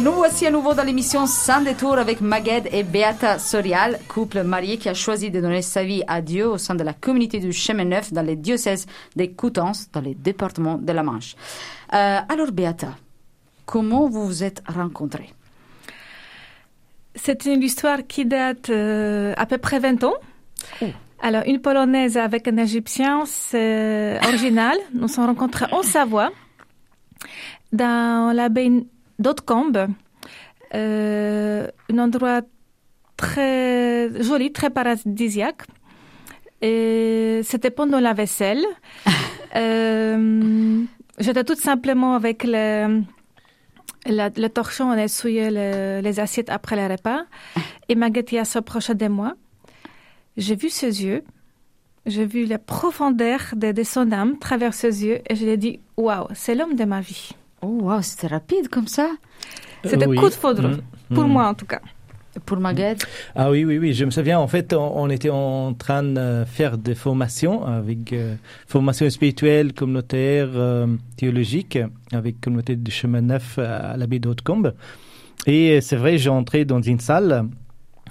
Et 0.00 0.02
nous 0.02 0.12
voici 0.12 0.46
à 0.46 0.50
nouveau 0.50 0.72
dans 0.72 0.82
l'émission 0.82 1.26
Sans 1.26 1.60
détour 1.60 1.98
avec 1.98 2.22
Magued 2.22 2.70
et 2.72 2.84
Beata 2.84 3.38
Sorial, 3.38 3.98
couple 4.08 4.44
marié 4.44 4.78
qui 4.78 4.88
a 4.88 4.94
choisi 4.94 5.30
de 5.30 5.42
donner 5.42 5.60
sa 5.60 5.84
vie 5.84 6.02
à 6.08 6.22
Dieu 6.22 6.48
au 6.48 6.56
sein 6.56 6.74
de 6.74 6.82
la 6.82 6.94
communauté 6.94 7.38
du 7.38 7.52
Chemin 7.52 7.84
Neuf 7.84 8.10
dans 8.10 8.22
les 8.22 8.34
diocèses 8.34 8.86
des 9.14 9.30
Coutances, 9.32 9.90
dans 9.92 10.00
les 10.00 10.14
départements 10.14 10.78
de 10.78 10.90
la 10.90 11.02
Manche. 11.02 11.36
Euh, 11.92 12.18
alors 12.26 12.50
Beata, 12.50 12.96
comment 13.66 14.08
vous 14.08 14.24
vous 14.24 14.42
êtes 14.42 14.62
rencontrés? 14.66 15.34
C'est 17.14 17.44
une 17.44 17.62
histoire 17.62 17.98
qui 18.08 18.24
date 18.24 18.70
euh, 18.70 19.34
à 19.36 19.44
peu 19.44 19.58
près 19.58 19.80
20 19.80 20.02
ans. 20.04 20.14
Oh. 20.80 20.86
Alors, 21.20 21.42
une 21.44 21.60
Polonaise 21.60 22.16
avec 22.16 22.48
un 22.48 22.56
Égyptien, 22.56 23.24
c'est 23.26 24.18
original. 24.26 24.78
Nous 24.94 25.02
nous 25.02 25.08
sommes 25.08 25.26
rencontrés 25.26 25.66
en 25.72 25.82
Savoie, 25.82 26.30
dans 27.70 28.34
l'abbaye 28.34 28.86
d'Hautecombe, 29.20 29.86
euh, 30.74 31.66
un 31.92 31.98
endroit 31.98 32.42
très 33.16 34.10
joli, 34.22 34.52
très 34.52 34.70
paradisiaque. 34.70 35.62
Et 36.62 37.40
c'était 37.44 37.70
pendant 37.70 38.00
la 38.00 38.12
vaisselle. 38.14 38.64
Euh, 39.56 40.84
J'étais 41.18 41.42
tout 41.42 41.56
simplement 41.56 42.14
avec 42.14 42.44
le, 42.44 43.02
la- 44.06 44.28
le 44.28 44.48
torchon, 44.48 44.84
on 44.92 44.96
essuyait 44.96 45.50
le- 45.50 46.00
les 46.04 46.20
assiettes 46.20 46.50
après 46.50 46.76
le 46.76 46.86
repas. 46.94 47.22
Et 47.88 47.96
Magatia 47.96 48.44
s'approcha 48.44 48.94
de 48.94 49.08
moi. 49.08 49.34
J'ai 50.36 50.54
vu 50.54 50.68
ses 50.68 51.02
yeux. 51.04 51.24
J'ai 52.06 52.26
vu 52.26 52.44
la 52.44 52.58
profondeur 52.60 53.40
de, 53.56 53.72
de 53.72 53.82
son 53.82 54.12
âme 54.12 54.38
travers 54.38 54.72
ses 54.72 55.04
yeux. 55.04 55.18
Et 55.28 55.34
je 55.34 55.42
lui 55.44 55.50
ai 55.50 55.56
dit, 55.56 55.80
waouh, 55.96 56.28
c'est 56.32 56.54
l'homme 56.54 56.76
de 56.76 56.84
ma 56.84 57.00
vie. 57.00 57.30
Oh 57.62 57.78
wow, 57.82 58.02
c'était 58.02 58.28
rapide 58.28 58.68
comme 58.68 58.86
ça 58.86 59.10
C'était 59.84 60.06
Oui. 60.06 60.16
coup 60.16 60.28
de 60.28 60.34
foudre, 60.34 60.78
pour 61.14 61.24
moi 61.24 61.46
en 61.48 61.54
tout 61.54 61.66
cas. 61.66 61.80
pour 62.46 62.58
Magued 62.58 62.98
Ah 63.34 63.50
oui, 63.50 63.64
oui, 63.64 63.78
oui, 63.78 63.92
je 63.92 64.04
me 64.04 64.10
souviens, 64.10 64.38
en 64.38 64.46
fait, 64.46 64.72
on, 64.72 64.98
on 65.02 65.10
était 65.10 65.30
en 65.30 65.74
train 65.74 66.02
de 66.02 66.44
faire 66.46 66.78
des 66.78 66.94
formations 66.94 67.64
avec 67.66 68.12
euh, 68.12 68.36
formation 68.66 69.08
spirituelle, 69.10 69.72
communautaire, 69.72 70.48
euh, 70.54 70.86
théologique, 71.16 71.78
avec 72.12 72.40
communauté 72.40 72.76
du 72.76 72.90
chemin 72.90 73.20
neuf 73.20 73.58
à 73.58 73.96
l'abbaye 73.96 74.20
d'Hautecombe. 74.20 74.74
Et 75.46 75.80
c'est 75.80 75.96
vrai, 75.96 76.18
j'ai 76.18 76.30
entré 76.30 76.64
dans 76.64 76.80
une 76.80 77.00
salle 77.00 77.48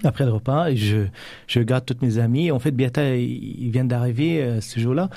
après 0.03 0.25
le 0.25 0.31
repas 0.31 0.69
et 0.69 0.75
je, 0.77 0.97
je 1.47 1.59
regarde 1.59 1.85
toutes 1.85 2.01
mes 2.01 2.17
amies. 2.19 2.51
En 2.51 2.59
fait, 2.59 2.71
Beata, 2.71 3.15
il 3.15 3.63
il 3.65 3.71
vient 3.71 3.85
d'arriver 3.85 4.41
euh, 4.41 4.61
ce 4.61 4.79
jour-là. 4.79 5.09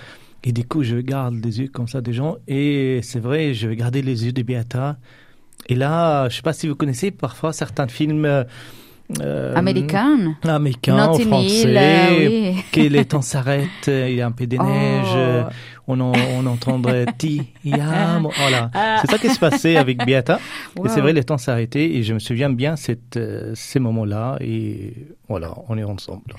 Et 0.44 0.52
du 0.52 0.64
coup, 0.64 0.82
je 0.82 0.96
regarde 0.96 1.34
les 1.44 1.60
yeux 1.60 1.68
comme 1.68 1.88
ça 1.88 2.00
des 2.00 2.12
gens. 2.12 2.36
Et 2.48 3.00
c'est 3.02 3.20
vrai, 3.20 3.54
je 3.54 3.68
regardais 3.68 4.02
les 4.02 4.24
yeux 4.26 4.32
de 4.32 4.42
Beata. 4.42 4.96
Et 5.68 5.74
là, 5.76 6.28
je 6.28 6.36
sais 6.36 6.42
pas 6.42 6.52
si 6.52 6.66
vous 6.68 6.74
connaissez 6.74 7.10
parfois 7.12 7.52
certains 7.52 7.86
films 7.86 8.24
euh, 9.20 9.52
en 10.96 11.10
Notting 11.10 11.26
français, 11.28 11.62
Hill, 11.62 11.76
euh, 11.76 12.28
oui. 12.54 12.62
que 12.72 12.80
les 12.80 13.04
temps 13.04 13.20
s'arrêtent, 13.20 13.68
il 13.88 14.14
y 14.14 14.20
a 14.20 14.26
un 14.26 14.32
peu 14.32 14.46
de 14.46 14.56
neige, 14.56 15.06
Oh. 15.12 15.16
euh, 15.16 15.44
on, 15.86 16.00
en- 16.00 16.12
on 16.38 16.46
entendrait 16.46 17.06
ti, 17.18 17.42
yam, 17.64 18.26
voilà. 18.38 18.70
C'est 19.02 19.10
ça 19.10 19.18
qui 19.18 19.28
se 19.28 19.38
passait 19.38 19.76
avec 19.76 20.04
Beata. 20.06 20.40
Et 20.84 20.88
c'est 20.88 21.00
vrai, 21.00 21.12
les 21.12 21.24
temps 21.24 21.36
s'arrêtaient 21.38 21.90
et 21.90 22.02
je 22.02 22.14
me 22.14 22.18
souviens 22.20 22.48
bien 22.50 22.76
cette, 22.76 23.16
euh, 23.16 23.52
ces 23.54 23.80
moments-là 23.80 24.38
et 24.40 24.94
voilà, 25.32 25.50
on 25.68 25.78
est 25.78 25.84
ensemble. 25.96 26.34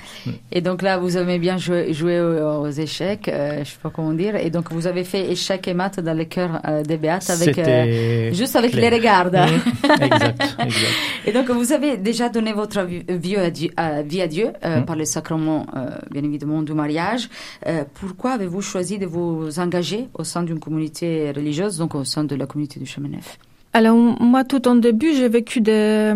Et 0.52 0.62
donc 0.62 0.82
là, 0.88 0.98
vous 0.98 1.18
aimez 1.18 1.40
bien 1.40 1.58
jouer, 1.58 1.94
jouer 1.94 2.20
aux, 2.22 2.62
aux 2.66 2.70
échecs, 2.70 3.28
euh, 3.28 3.64
je 3.64 3.70
sais 3.72 3.78
pas 3.82 3.90
comment 3.96 4.14
dire. 4.14 4.36
Et 4.36 4.50
donc 4.56 4.72
vous 4.72 4.86
avez 4.86 5.04
fait 5.04 5.32
échecs 5.32 5.68
et 5.68 5.74
maths 5.74 6.00
dans 6.00 6.18
le 6.22 6.26
cœur 6.26 6.52
euh, 6.68 6.84
des 6.84 6.98
Béates 6.98 7.30
avec 7.30 7.58
euh, 7.58 8.32
juste 8.34 8.56
avec 8.56 8.72
clair. 8.72 8.92
les 8.92 8.98
regards. 8.98 9.26
Mhm, 9.32 9.62
exact, 10.08 10.42
exact. 10.60 10.94
Et 11.26 11.32
donc 11.32 11.50
vous 11.50 11.72
avez 11.72 11.98
déjà 11.98 12.28
donné 12.30 12.52
votre 12.54 12.82
vie, 12.84 13.04
vie 13.08 13.38
à 13.38 13.50
Dieu, 13.50 13.70
euh, 13.80 14.04
vie 14.06 14.22
à 14.22 14.28
Dieu 14.28 14.48
euh, 14.64 14.82
Mm. 14.82 14.86
par 14.86 14.96
le 14.96 15.06
sacrement, 15.06 15.66
euh, 15.76 15.90
bien 16.12 16.24
évidemment, 16.24 16.62
du 16.62 16.74
mariage. 16.74 17.30
Euh, 17.68 17.84
pourquoi 18.00 18.32
avez-vous 18.32 18.62
choisi 18.62 18.98
de 18.98 19.06
vous 19.06 19.60
engager 19.60 20.08
au 20.14 20.24
sein 20.24 20.44
d'une 20.44 20.60
communauté 20.60 21.32
religieuse, 21.32 21.78
donc 21.78 21.96
au 21.96 22.04
sein 22.04 22.24
de 22.24 22.36
la 22.36 22.46
communauté 22.46 22.80
du 22.80 22.86
chemin 22.86 23.10
neuf? 23.10 23.38
Alors, 23.76 23.96
moi, 23.96 24.44
tout 24.44 24.68
en 24.68 24.76
début, 24.76 25.14
j'ai 25.16 25.30
vécu 25.30 25.60
des, 25.62 26.14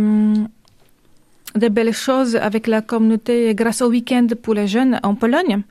des 1.55 1.69
belles 1.69 1.93
choses 1.93 2.35
avec 2.35 2.67
la 2.67 2.81
communauté 2.81 3.53
grâce 3.55 3.81
au 3.81 3.89
week-end 3.89 4.27
pour 4.41 4.53
les 4.53 4.67
jeunes 4.67 4.99
en 5.03 5.15
Pologne. 5.15 5.61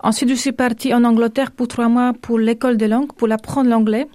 Ensuite, 0.00 0.30
je 0.30 0.34
suis 0.34 0.52
partie 0.52 0.92
en 0.94 1.04
Angleterre 1.04 1.50
pour 1.50 1.68
trois 1.68 1.88
mois 1.88 2.12
pour 2.20 2.38
l'école 2.38 2.76
des 2.76 2.88
langues, 2.88 3.12
pour 3.12 3.30
apprendre 3.30 3.70
l'anglais. 3.70 4.06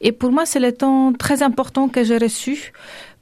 Et 0.00 0.12
pour 0.12 0.32
moi, 0.32 0.46
c'est 0.46 0.60
le 0.60 0.72
temps 0.72 1.12
très 1.12 1.42
important 1.42 1.88
que 1.88 2.02
j'ai 2.04 2.18
reçu 2.18 2.72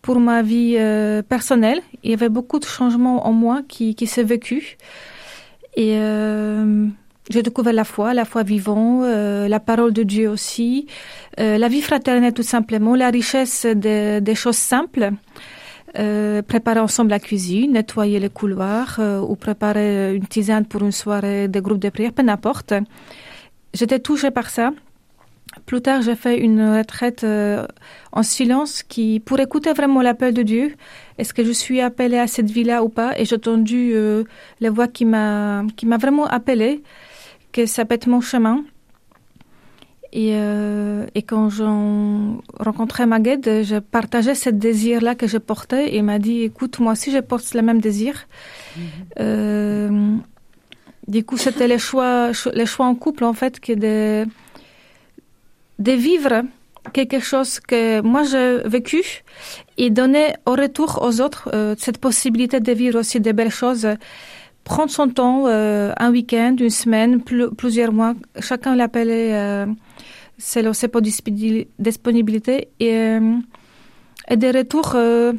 pour 0.01 0.20
ma 0.20 0.42
vie 0.42 0.77
euh, 0.79 1.23
personnelle. 1.23 1.81
Il 2.03 2.11
y 2.11 2.14
avait 2.14 2.29
beaucoup 2.29 2.59
de 2.59 2.66
changements 2.66 3.27
en 3.27 3.33
moi 3.33 3.62
qui, 3.66 3.94
qui 3.94 4.07
s'est 4.07 4.23
vécu. 4.23 4.77
Et 5.77 5.97
euh, 5.97 6.87
j'ai 7.31 7.42
découvert 7.42 7.73
la 7.73 7.85
foi, 7.85 8.14
la 8.14 8.25
foi 8.25 8.42
vivante, 8.42 9.05
euh, 9.05 9.49
la 9.49 9.61
parole 9.61 9.92
de 9.92 10.03
Dieu 10.03 10.29
aussi, 10.29 10.87
euh, 11.40 11.59
la 11.59 11.68
vie 11.68 11.83
fraternelle 11.83 12.33
tout 12.33 12.42
simplement, 12.42 12.94
la 12.94 13.11
richesse 13.11 13.66
des 13.66 14.35
choses 14.35 14.57
simples. 14.57 15.11
Euh, 15.96 16.42
préparer 16.42 16.80
ensemble 16.80 17.11
la 17.11 17.20
cuisine, 17.20 17.72
nettoyer 17.72 18.18
les 18.18 18.28
couloirs 18.28 18.96
euh, 18.98 19.20
ou 19.20 19.37
préparer 19.37 20.12
une 20.16 20.26
tisane 20.26 20.66
pour 20.66 20.83
une 20.83 20.90
soirée 20.90 21.46
de 21.46 21.61
groupe 21.61 21.78
de 21.78 21.88
prière, 21.88 22.12
peu 22.12 22.22
n'importe. 22.22 22.74
J'étais 23.74 24.00
touchée 24.00 24.33
par 24.33 24.50
ça. 24.50 24.72
Plus 25.66 25.80
tard, 25.80 26.02
j'ai 26.02 26.16
fait 26.16 26.38
une 26.38 26.78
retraite 26.78 27.22
euh, 27.22 27.66
en 28.12 28.24
silence 28.24 28.83
qui, 28.83 29.20
pour 29.20 29.38
écouter 29.38 29.72
vraiment 29.72 30.02
l'appel 30.02 30.35
de 30.35 30.42
Dieu, 30.42 30.74
est-ce 31.18 31.33
que 31.33 31.44
je 31.44 31.52
suis 31.52 31.80
appelée 31.80 32.18
à 32.18 32.26
cette 32.26 32.50
vie-là 32.50 32.83
ou 32.83 32.88
pas? 32.88 33.12
Et 33.16 33.24
j'ai 33.24 33.37
entendu 33.37 33.92
euh, 33.94 34.24
la 34.61 34.70
voix 34.70 34.88
qui 34.88 35.04
m'a 35.04 35.62
qui 35.76 35.87
m'a 35.87 35.96
vraiment 35.96 36.26
appelée, 36.26 36.83
que 37.52 37.66
ça 37.66 37.85
peut 37.85 37.94
être 37.94 38.09
mon 38.09 38.20
chemin. 38.20 38.64
Et, 40.16 40.35
euh, 40.35 41.07
et 41.16 41.22
quand 41.22 41.50
j'ai 41.50 41.64
rencontré 42.61 43.05
ma 43.05 43.18
guide, 43.18 43.64
je 43.64 43.79
partageais 43.81 44.37
ce 44.37 44.48
désir-là 44.48 45.16
que 45.16 45.27
je 45.27 45.38
portais 45.38 45.88
et 45.92 45.96
il 45.96 46.05
m'a 46.05 46.20
dit, 46.20 46.42
écoute, 46.42 46.79
moi 46.79 46.92
aussi 46.92 47.11
je 47.11 47.18
porte 47.18 47.53
le 47.53 47.62
même 47.62 47.81
désir. 47.81 48.29
Euh, 49.18 50.14
du 51.09 51.24
coup, 51.24 51.37
c'était 51.37 51.66
les 51.66 51.81
choix, 51.81 52.33
cho- 52.33 52.53
les 52.55 52.64
choix 52.72 52.87
en 52.87 52.94
couple, 52.94 53.24
en 53.24 53.33
fait, 53.33 53.59
que 53.59 53.72
de, 53.72 54.24
de 55.81 55.92
vivre 55.92 56.44
quelque 56.92 57.18
chose 57.18 57.59
que 57.61 58.00
moi 58.03 58.22
j'ai 58.22 58.59
vécu 58.77 59.03
et 59.79 59.90
donner 59.90 60.27
au 60.46 60.53
retour 60.53 61.00
aux 61.03 61.20
autres 61.20 61.50
euh, 61.53 61.74
cette 61.79 61.98
possibilité 61.98 62.61
de 62.61 62.72
vivre 62.72 63.00
aussi 63.00 63.18
des 63.20 63.33
belles 63.33 63.50
choses. 63.62 63.88
Prendre 64.64 64.90
son 64.90 65.09
temps, 65.09 65.46
euh, 65.46 65.92
un 65.98 66.11
week-end, 66.11 66.57
une 66.59 66.70
semaine, 66.70 67.20
pl- 67.22 67.50
plusieurs 67.57 67.92
mois, 67.92 68.14
chacun 68.40 68.74
l'appelait 68.74 69.35
euh, 69.35 69.66
selon 70.38 70.72
ses 70.72 70.88
disponi- 70.88 71.66
disponibilités. 71.79 72.68
Et, 72.81 72.94
euh, 72.94 73.37
et 74.29 74.37
des 74.38 74.50
retours, 74.50 74.92
euh, 74.94 75.35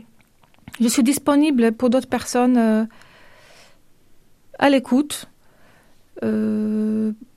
je 0.79 0.88
suis 0.88 1.01
disponible 1.03 1.71
pour 1.71 1.89
d'autres 1.89 2.07
personnes 2.07 2.88
à 4.59 4.69
l'écoute, 4.69 5.27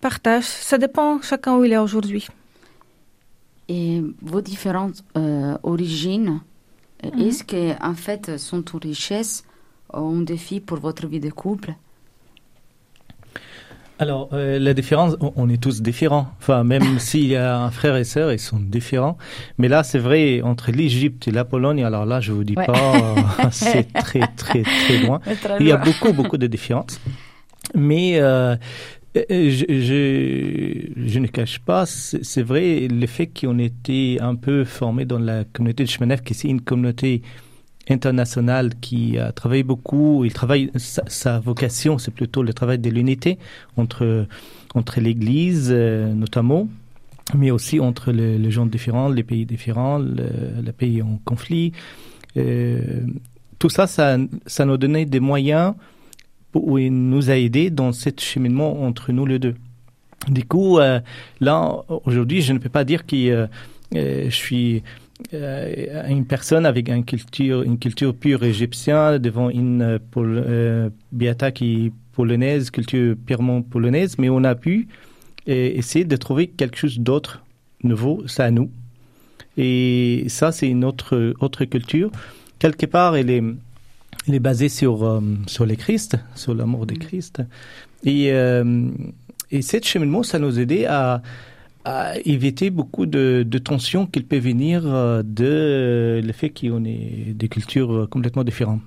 partage. 0.00 0.44
Ça 0.44 0.76
dépend 0.78 1.20
chacun 1.22 1.56
où 1.56 1.64
il 1.64 1.72
est 1.72 1.78
aujourd'hui. 1.78 2.26
Et 3.68 4.02
vos 4.22 4.40
différentes 4.40 5.02
origines, 5.62 6.40
Mhm. 7.04 7.20
est-ce 7.20 7.44
que 7.44 7.82
en 7.82 7.94
fait 7.94 8.38
sont 8.38 8.62
une 8.74 8.80
richesse 8.80 9.44
ou 9.44 9.57
un 9.92 10.20
défi 10.22 10.60
pour 10.60 10.78
votre 10.78 11.06
vie 11.06 11.20
de 11.20 11.30
couple? 11.30 11.74
Alors, 14.00 14.28
euh, 14.32 14.60
la 14.60 14.74
différence, 14.74 15.16
on, 15.20 15.48
est 15.48 15.60
tous 15.60 15.82
différents. 15.82 16.28
Enfin, 16.38 16.62
même 16.62 16.82
s'il 17.00 17.26
y 17.26 17.36
a 17.36 17.58
un 17.58 17.70
frère 17.70 17.96
et 17.96 18.04
sœur, 18.04 18.32
ils 18.32 18.38
sont 18.38 18.60
différents. 18.60 19.18
Mais 19.58 19.66
là, 19.66 19.82
c'est 19.82 19.98
vrai, 19.98 20.40
entre 20.42 20.70
l'Égypte 20.70 21.26
et 21.26 21.32
la 21.32 21.44
Pologne, 21.44 21.82
alors 21.82 22.06
là, 22.06 22.20
je 22.20 22.32
vous 22.32 22.44
dis 22.44 22.54
Ouais. 22.56 22.66
pas, 22.66 22.94
euh, 22.94 23.16
c'est 23.50 23.92
très, 23.92 24.22
très, 24.36 24.62
très 24.62 24.98
loin. 24.98 25.20
Il 25.58 25.66
y 25.66 25.72
a 25.72 25.76
beaucoup, 25.76 26.12
beaucoup 26.12 26.38
de 26.38 26.46
différences. 26.46 27.00
Mais 27.74 28.20
euh, 28.20 28.56
je, 29.14 29.64
je, 29.68 31.08
je 31.08 31.18
ne 31.18 31.26
cache 31.26 31.58
pas, 31.58 31.84
c'est 31.86 32.42
vrai, 32.42 32.86
le 32.88 33.06
fait 33.06 33.26
qu'on 33.26 33.58
était 33.58 34.18
un 34.20 34.36
peu 34.36 34.64
formé 34.64 35.06
dans 35.06 35.18
la 35.18 35.44
communauté 35.44 35.84
de 35.84 35.88
Chemenef, 35.88 36.22
qui 36.22 36.34
c'est 36.34 36.48
une 36.48 36.60
communauté 36.60 37.22
internationale 37.88 38.70
qui 38.80 39.18
a 39.18 39.32
travaillé 39.32 39.62
beaucoup, 39.62 40.24
il 40.24 40.32
travaille, 40.32 40.70
sa, 40.76 41.38
vocation, 41.40 41.98
c'est 41.98 42.10
plutôt 42.10 42.42
le 42.42 42.52
travail 42.52 42.78
de 42.78 42.90
l'unité 42.90 43.38
entre, 43.76 44.26
entre 44.74 45.00
l'Église, 45.00 45.68
euh, 45.70 46.12
notamment, 46.12 46.68
mais 47.34 47.50
aussi 47.50 47.80
entre 47.80 48.12
le- 48.12 48.36
les 48.36 48.50
gens 48.50 48.66
différents, 48.66 49.08
les 49.08 49.22
pays 49.22 49.46
différents, 49.46 49.98
le- 49.98 50.62
les 50.62 50.72
pays 50.72 51.02
en 51.02 51.18
conflit. 51.24 51.72
Euh, 52.36 53.00
tout 53.58 53.70
ça, 53.70 53.86
ça, 53.86 54.16
ça 54.46 54.64
nous 54.64 54.76
donnait 54.76 55.04
des 55.04 55.20
moyens 55.20 55.74
pour, 56.52 56.78
il 56.78 56.92
nous 56.92 57.30
a 57.30 57.36
aidés 57.36 57.70
dans 57.70 57.92
ce 57.92 58.10
cheminement 58.18 58.82
entre 58.82 59.12
nous 59.12 59.26
les 59.26 59.38
deux. 59.38 59.54
Du 60.28 60.44
coup, 60.44 60.78
euh, 60.78 61.00
là, 61.40 61.84
aujourd'hui, 62.04 62.42
je 62.42 62.52
ne 62.52 62.58
peux 62.58 62.68
pas 62.68 62.84
dire 62.84 63.06
que 63.06 63.16
euh, 63.16 63.46
euh, 63.94 64.24
je 64.28 64.34
suis 64.34 64.76
euh, 64.76 64.80
une 65.32 66.24
personne 66.26 66.64
avec 66.64 66.88
une 66.88 67.04
culture, 67.04 67.62
une 67.62 67.78
culture 67.78 68.14
pure 68.14 68.42
égyptienne 68.44 69.18
devant 69.18 69.50
une 69.50 69.82
euh, 69.82 69.98
pol- 70.10 70.42
euh, 70.46 70.90
beata 71.12 71.50
qui 71.50 71.86
est 71.86 71.92
polonaise, 72.12 72.70
culture 72.70 73.16
purement 73.26 73.62
polonaise, 73.62 74.16
mais 74.18 74.28
on 74.28 74.44
a 74.44 74.54
pu 74.54 74.88
euh, 75.48 75.70
essayer 75.74 76.04
de 76.04 76.16
trouver 76.16 76.46
quelque 76.46 76.76
chose 76.76 76.98
d'autre, 76.98 77.42
nouveau, 77.82 78.26
ça 78.26 78.44
à 78.44 78.50
nous. 78.50 78.70
Et 79.56 80.24
ça, 80.28 80.52
c'est 80.52 80.68
une 80.68 80.84
autre, 80.84 81.34
autre 81.40 81.64
culture. 81.64 82.10
Quelque 82.58 82.86
part, 82.86 83.16
elle 83.16 83.30
est, 83.30 83.42
elle 84.28 84.34
est 84.34 84.40
basée 84.40 84.68
sur, 84.68 85.04
euh, 85.04 85.20
sur 85.46 85.66
le 85.66 85.74
Christ, 85.74 86.16
sur 86.34 86.54
l'amour 86.54 86.86
de 86.86 86.94
Christ. 86.94 87.42
Et, 88.04 88.32
euh, 88.32 88.88
et 89.50 89.62
cette 89.62 89.84
cheminement, 89.84 90.22
ça 90.22 90.38
nous 90.38 90.58
aidait 90.60 90.86
à, 90.86 91.22
à 91.88 92.18
éviter 92.26 92.68
beaucoup 92.68 93.06
de, 93.06 93.42
tensions 93.64 94.06
qui 94.06 94.20
peuvent 94.20 94.40
venir 94.40 94.82
euh, 94.84 95.22
de 95.24 96.20
le 96.22 96.32
fait 96.32 96.50
qu'on 96.50 96.84
est 96.84 97.32
des 97.34 97.48
cultures 97.48 97.92
euh, 97.92 98.06
complètement 98.06 98.44
différentes. 98.44 98.82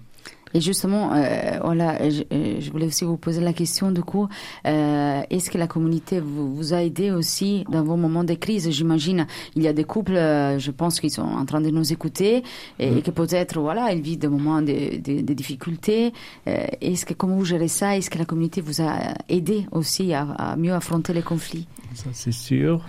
Et 0.53 0.61
justement, 0.61 1.13
euh, 1.13 1.59
voilà, 1.63 2.09
je, 2.09 2.23
euh, 2.33 2.57
je 2.59 2.71
voulais 2.71 2.85
aussi 2.87 3.05
vous 3.05 3.17
poser 3.17 3.41
la 3.41 3.53
question 3.53 3.91
du 3.91 4.01
coup, 4.03 4.27
euh, 4.65 5.21
est-ce 5.29 5.49
que 5.49 5.57
la 5.57 5.67
communauté 5.67 6.19
vous, 6.19 6.55
vous 6.55 6.73
a 6.73 6.83
aidé 6.83 7.11
aussi 7.11 7.63
dans 7.71 7.83
vos 7.83 7.95
moments 7.95 8.23
de 8.23 8.33
crise? 8.33 8.69
J'imagine, 8.71 9.27
il 9.55 9.63
y 9.63 9.67
a 9.67 9.73
des 9.73 9.83
couples, 9.85 10.13
je 10.15 10.71
pense, 10.71 10.99
qui 10.99 11.09
sont 11.09 11.21
en 11.21 11.45
train 11.45 11.61
de 11.61 11.69
nous 11.69 11.91
écouter 11.93 12.43
et, 12.79 12.91
Mhm. 12.91 13.01
que 13.01 13.11
peut-être, 13.11 13.59
voilà, 13.59 13.91
ils 13.93 14.01
vivent 14.01 14.19
des 14.19 14.27
moments 14.27 14.61
de, 14.61 14.99
de- 15.01 15.21
de 15.21 15.33
difficultés. 15.33 16.13
Euh, 16.47 16.65
est-ce 16.81 17.05
que 17.05 17.13
comment 17.13 17.35
vous 17.37 17.45
gérez 17.45 17.67
ça? 17.67 17.97
Est-ce 17.97 18.09
que 18.09 18.17
la 18.17 18.25
communauté 18.25 18.61
vous 18.61 18.81
a 18.81 19.13
aidé 19.29 19.65
aussi 19.71 20.13
à, 20.13 20.23
à 20.31 20.55
mieux 20.55 20.73
affronter 20.73 21.13
les 21.13 21.21
conflits? 21.21 21.67
Ça, 21.93 22.09
c'est 22.13 22.31
sûr. 22.33 22.85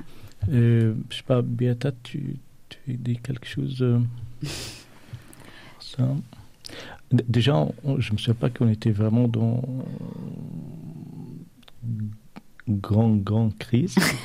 Je 0.51 0.93
sais 1.11 1.23
pas, 1.27 1.41
Beata, 1.43 1.93
tu, 2.03 2.37
tu 2.69 2.79
dis 2.95 3.19
quelque 3.19 3.47
chose 3.47 3.85
ça. 5.81 6.03
Déjà, 7.29 7.55
on- 7.85 8.01
je 8.01 8.13
me 8.13 8.19
souviens 8.19 8.35
pas 8.35 8.49
qu'on 8.51 8.69
était 8.69 8.91
vraiment 8.91 9.29
dans 9.29 9.63
grande, 12.69 13.23
grande 13.23 13.57
crise. 13.59 13.95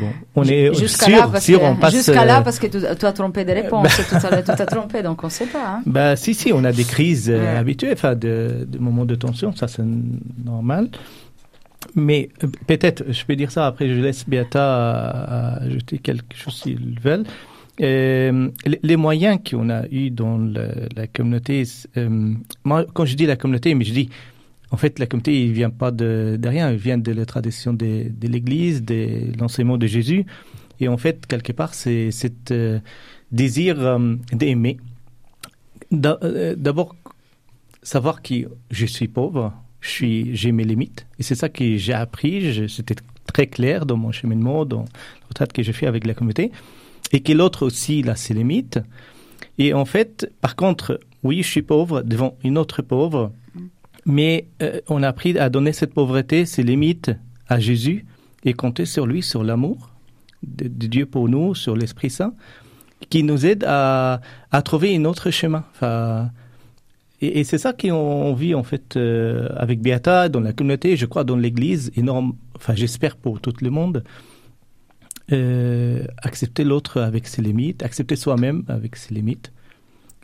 bon, 0.00 0.12
on 0.36 0.44
est 0.44 0.72
Jusqu'à 0.74 1.06
sûr, 1.06 1.16
là, 1.16 1.28
parce 1.32 1.44
sûr, 1.44 1.58
que, 1.60 1.64
on 1.64 1.76
passe. 1.76 1.94
jusqu'à 1.94 2.24
là, 2.24 2.38
euh, 2.40 2.42
parce 2.42 2.58
que 2.58 2.66
tu, 2.66 2.78
tu 2.98 3.06
as 3.06 3.12
trompé 3.12 3.44
des 3.44 3.54
réponses, 3.54 3.88
tout 4.08 4.26
à 4.26 4.30
l'heure, 4.30 4.44
tu 4.44 4.50
as 4.50 4.66
trompé, 4.66 5.02
donc 5.02 5.22
on 5.22 5.26
ne 5.26 5.32
sait 5.32 5.46
pas. 5.46 5.76
hein. 5.76 5.82
Bah, 5.86 6.14
si, 6.16 6.34
si, 6.34 6.52
on 6.52 6.62
a 6.64 6.72
des 6.72 6.84
crises 6.84 7.30
euh, 7.30 7.38
Ouais. 7.40 7.56
habituelles, 7.58 7.94
enfin, 7.94 8.14
de, 8.14 8.66
de 8.68 8.78
moments 8.78 9.06
de 9.06 9.14
tension, 9.14 9.54
ça 9.56 9.66
c'est 9.66 9.82
normal. 10.44 10.88
Mais 11.94 12.28
euh, 12.44 12.48
peut-être, 12.66 13.04
je 13.10 13.24
peux 13.24 13.34
dire 13.34 13.50
ça, 13.50 13.66
après 13.66 13.88
je 13.88 13.94
laisse 13.98 14.28
Beata 14.28 15.54
ajouter 15.62 15.98
quelque 15.98 16.36
chose 16.36 16.54
s'ils 16.62 17.00
veulent. 17.00 17.24
Euh, 17.80 18.50
les- 18.82 18.96
moyens 18.96 19.38
qu'on 19.48 19.70
a 19.70 19.86
eus 19.90 20.10
dans 20.10 20.38
la 20.38 21.06
communauté, 21.06 21.62
euh, 21.96 22.34
quand 22.92 23.04
je 23.06 23.14
dis 23.16 23.26
la 23.26 23.36
communauté, 23.36 23.74
mais 23.74 23.84
je 23.84 23.92
dis, 23.92 24.10
en 24.70 24.76
fait, 24.76 24.98
la 24.98 25.06
communauté, 25.06 25.44
il 25.46 25.52
vient 25.52 25.70
pas 25.70 25.90
de, 25.90 26.38
rien, 26.44 26.70
il 26.70 26.76
vient 26.78 26.98
de 26.98 27.12
la 27.12 27.24
tradition 27.26 27.72
de, 27.72 28.06
l'Église, 28.22 28.84
de 28.84 29.32
l'enseignement 29.38 29.78
de 29.78 29.86
Jésus. 29.86 30.26
Et 30.78 30.88
en 30.88 30.96
fait, 30.98 31.26
quelque 31.26 31.52
part, 31.52 31.74
c'est 31.74 32.10
cet 32.10 32.50
euh, 32.50 32.78
désir 33.32 33.80
euh, 33.80 34.14
d'aimer. 34.32 34.76
D'a- 35.90 36.18
D'abord, 36.56 36.94
savoir 37.82 38.22
que 38.22 38.34
je 38.70 38.86
suis 38.86 39.08
pauvre, 39.08 39.52
j'ai 39.80 40.52
mes 40.52 40.64
limites. 40.64 41.06
Et 41.18 41.22
c'est 41.22 41.34
ça 41.34 41.48
que 41.48 41.76
j'ai 41.76 41.94
appris. 41.94 42.68
C'était 42.68 42.94
très 43.32 43.46
clair 43.46 43.86
dans 43.86 43.96
mon 43.96 44.12
cheminement, 44.12 44.64
dans 44.64 44.82
le 44.82 45.28
retraite 45.30 45.52
que 45.52 45.62
j'ai 45.62 45.72
fait 45.72 45.86
avec 45.86 46.06
la 46.06 46.14
communauté. 46.14 46.52
Et 47.12 47.20
que 47.20 47.32
l'autre 47.32 47.66
aussi, 47.66 48.04
a 48.08 48.14
ses 48.14 48.34
limites. 48.34 48.78
Et 49.58 49.74
en 49.74 49.84
fait, 49.84 50.32
par 50.40 50.56
contre, 50.56 51.00
oui, 51.22 51.42
je 51.42 51.48
suis 51.48 51.62
pauvre 51.62 52.02
devant 52.02 52.36
une 52.44 52.58
autre 52.58 52.82
pauvre. 52.82 53.32
Mais 54.06 54.48
euh, 54.62 54.80
on 54.88 55.02
a 55.02 55.08
appris 55.08 55.38
à 55.38 55.50
donner 55.50 55.72
cette 55.72 55.92
pauvreté, 55.92 56.46
ses 56.46 56.62
limites 56.62 57.10
à 57.48 57.60
Jésus 57.60 58.06
et 58.44 58.54
compter 58.54 58.86
sur 58.86 59.06
lui, 59.06 59.22
sur 59.22 59.44
l'amour 59.44 59.90
de, 60.42 60.86
Dieu 60.86 61.04
pour 61.04 61.28
nous, 61.28 61.54
sur 61.54 61.76
l'Esprit 61.76 62.08
Saint, 62.08 62.32
qui 63.10 63.22
nous 63.22 63.44
aide 63.44 63.64
à, 63.66 64.20
trouver 64.64 64.96
un 64.96 65.04
autre 65.04 65.30
chemin. 65.30 65.64
Et 67.20 67.44
c'est 67.44 67.58
ça 67.58 67.74
qu'on 67.74 68.32
vit 68.32 68.54
en 68.54 68.62
fait 68.62 68.96
euh, 68.96 69.48
avec 69.56 69.82
Beata 69.82 70.30
dans 70.30 70.40
la 70.40 70.54
communauté, 70.54 70.96
je 70.96 71.04
crois 71.04 71.22
dans 71.22 71.36
l'Église, 71.36 71.92
énorme. 71.94 72.34
Enfin, 72.56 72.74
j'espère 72.74 73.16
pour 73.16 73.40
tout 73.40 73.52
le 73.60 73.68
monde. 73.68 74.02
Euh, 75.32 76.04
accepter 76.22 76.64
l'autre 76.64 77.00
avec 77.00 77.26
ses 77.28 77.40
limites, 77.42 77.82
accepter 77.84 78.16
soi-même 78.16 78.64
avec 78.68 78.96
ses 78.96 79.14
limites 79.14 79.52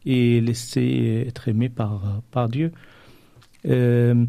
et 0.05 0.41
laisser 0.41 1.25
être 1.29 1.49
aimé 1.49 1.69
par, 1.69 2.23
par 2.33 2.49
Dieu. 2.49 2.73
Euh, 3.69 4.25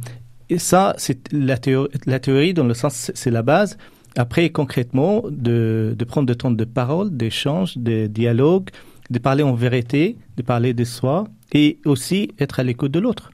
et 0.49 0.59
ça, 0.59 0.93
c'est 0.97 1.31
la 1.33 1.57
théorie, 1.57 1.89
la 2.05 2.19
théorie 2.19 2.53
dans 2.53 2.63
le 2.65 2.73
sens, 2.73 2.93
c'est- 2.93 3.17
c'est 3.17 3.31
la 3.31 3.41
base. 3.43 3.77
Après, 4.15 4.49
concrètement, 4.49 5.23
de, 5.29 5.95
de 5.97 6.05
prendre 6.05 6.27
du 6.27 6.35
temps 6.37 6.51
de 6.51 6.63
parole, 6.65 7.15
d'échange, 7.15 7.77
de 7.77 8.07
dialogue, 8.07 8.69
de 9.09 9.19
parler 9.19 9.43
en 9.43 9.53
vérité, 9.53 10.17
de 10.37 10.41
parler 10.43 10.73
de 10.73 10.83
soi 10.83 11.27
et 11.53 11.79
aussi 11.85 12.31
être 12.39 12.59
à 12.59 12.63
l'écoute 12.63 12.91
de 12.91 12.99
l'autre. 12.99 13.31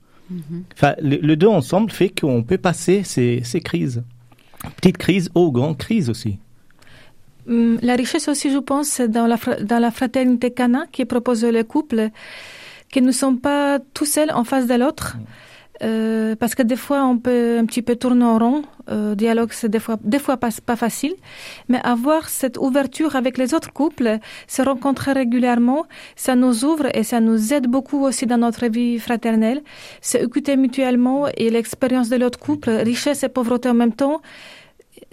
Enfin, 0.74 0.96
le, 1.02 1.18
le 1.18 1.36
deux 1.36 1.48
ensemble 1.48 1.92
fait 1.92 2.10
qu'on 2.10 2.44
peut 2.44 2.58
passer 2.58 3.04
ces, 3.04 3.42
ces 3.44 3.60
crises. 3.62 4.04
Petites 4.78 4.98
crises 4.98 5.30
ou 5.36 5.52
grandes 5.52 5.78
crises 5.78 6.10
aussi. 6.10 6.40
Hum, 7.48 7.78
La 7.82 7.96
richesse 7.96 8.28
aussi, 8.28 8.52
je 8.52 8.58
pense, 8.58 8.88
c'est 8.88 9.08
dans 9.10 9.28
la, 9.28 9.38
dans 9.62 9.80
la 9.80 9.92
fraternité 9.92 10.52
Cana 10.52 10.86
qui 10.92 11.06
propose 11.06 11.44
le 11.44 11.64
couple, 11.64 12.10
que 12.92 13.00
nous 13.00 13.08
ne 13.08 13.12
sommes 13.12 13.40
pas 13.40 13.80
tout 13.94 14.06
seuls 14.06 14.32
en 14.34 14.44
face 14.44 14.68
de 14.68 14.76
l'autre. 14.76 15.18
Euh, 15.82 16.36
parce 16.36 16.56
que 16.56 16.64
des 16.64 16.76
fois, 16.76 17.04
on 17.04 17.18
peut 17.18 17.58
un 17.60 17.66
petit 17.66 17.82
peu 17.82 17.96
tourner 17.96 18.24
en 18.24 18.38
rond. 18.38 18.62
Euh, 18.90 19.16
dialogue, 19.16 19.50
c'est 19.52 19.70
des 19.70 19.80
fois, 19.80 19.98
des 20.04 20.20
fois 20.20 20.38
pas, 20.38 20.50
pas 20.66 20.76
facile. 20.76 21.14
Mais 21.68 21.80
avoir 21.84 22.30
cette 22.30 22.58
ouverture 22.58 23.16
avec 23.16 23.38
les 23.38 23.54
autres 23.54 23.74
couples, 23.74 24.20
se 24.48 24.62
rencontrer 24.62 25.14
régulièrement, 25.14 25.86
ça 26.16 26.36
nous 26.36 26.64
ouvre 26.64 26.88
et 26.96 27.04
ça 27.04 27.20
nous 27.20 27.54
aide 27.54 27.68
beaucoup 27.68 28.04
aussi 28.06 28.26
dans 28.28 28.38
notre 28.38 28.68
vie 28.68 29.00
fraternelle. 29.00 29.62
Se 30.02 30.18
écouter 30.18 30.56
mutuellement 30.56 31.28
et 31.36 31.50
l'expérience 31.50 32.10
de 32.10 32.18
l'autre 32.18 32.40
couple, 32.40 32.70
richesse 32.70 33.24
et 33.24 33.30
pauvreté 33.30 33.70
en 33.70 33.74
même 33.74 33.94
temps, 33.94 34.22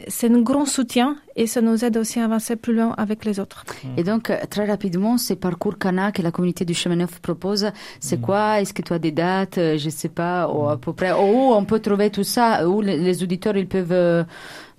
c'est 0.08 0.30
un 0.30 0.40
grand 0.40 0.66
soutien 0.66 1.16
et 1.36 1.46
ça 1.46 1.60
nous 1.60 1.84
aide 1.84 1.96
aussi 1.96 2.20
à 2.20 2.24
avancer 2.24 2.56
plus 2.56 2.74
loin 2.74 2.94
avec 2.96 3.24
les 3.24 3.40
autres. 3.40 3.64
Et 3.96 4.04
donc, 4.04 4.30
euh, 4.30 4.36
très 4.48 4.66
rapidement, 4.66 5.18
ces 5.18 5.36
parcours 5.36 5.78
Cana 5.78 6.12
que 6.12 6.22
la 6.22 6.30
communauté 6.30 6.64
du 6.64 6.74
chemin 6.74 6.96
neuf 6.96 7.20
propose, 7.20 7.70
c'est 8.00 8.20
quoi? 8.20 8.60
Est-ce 8.60 8.72
que 8.72 8.82
tu 8.82 8.92
as 8.92 8.98
des 8.98 9.12
dates? 9.12 9.58
Euh, 9.58 9.78
Je 9.78 9.90
sais 9.90 10.08
pas, 10.08 10.48
ou 10.48 10.68
à 10.68 10.76
peu 10.76 10.92
près. 10.92 11.12
Où 11.12 11.52
on 11.52 11.64
peut 11.64 11.80
trouver 11.80 12.10
tout 12.10 12.24
ça? 12.24 12.68
Où 12.68 12.80
les, 12.80 12.96
les 12.96 13.22
auditeurs 13.22 13.56
ils 13.56 13.68
peuvent 13.68 13.92
euh, 13.92 14.24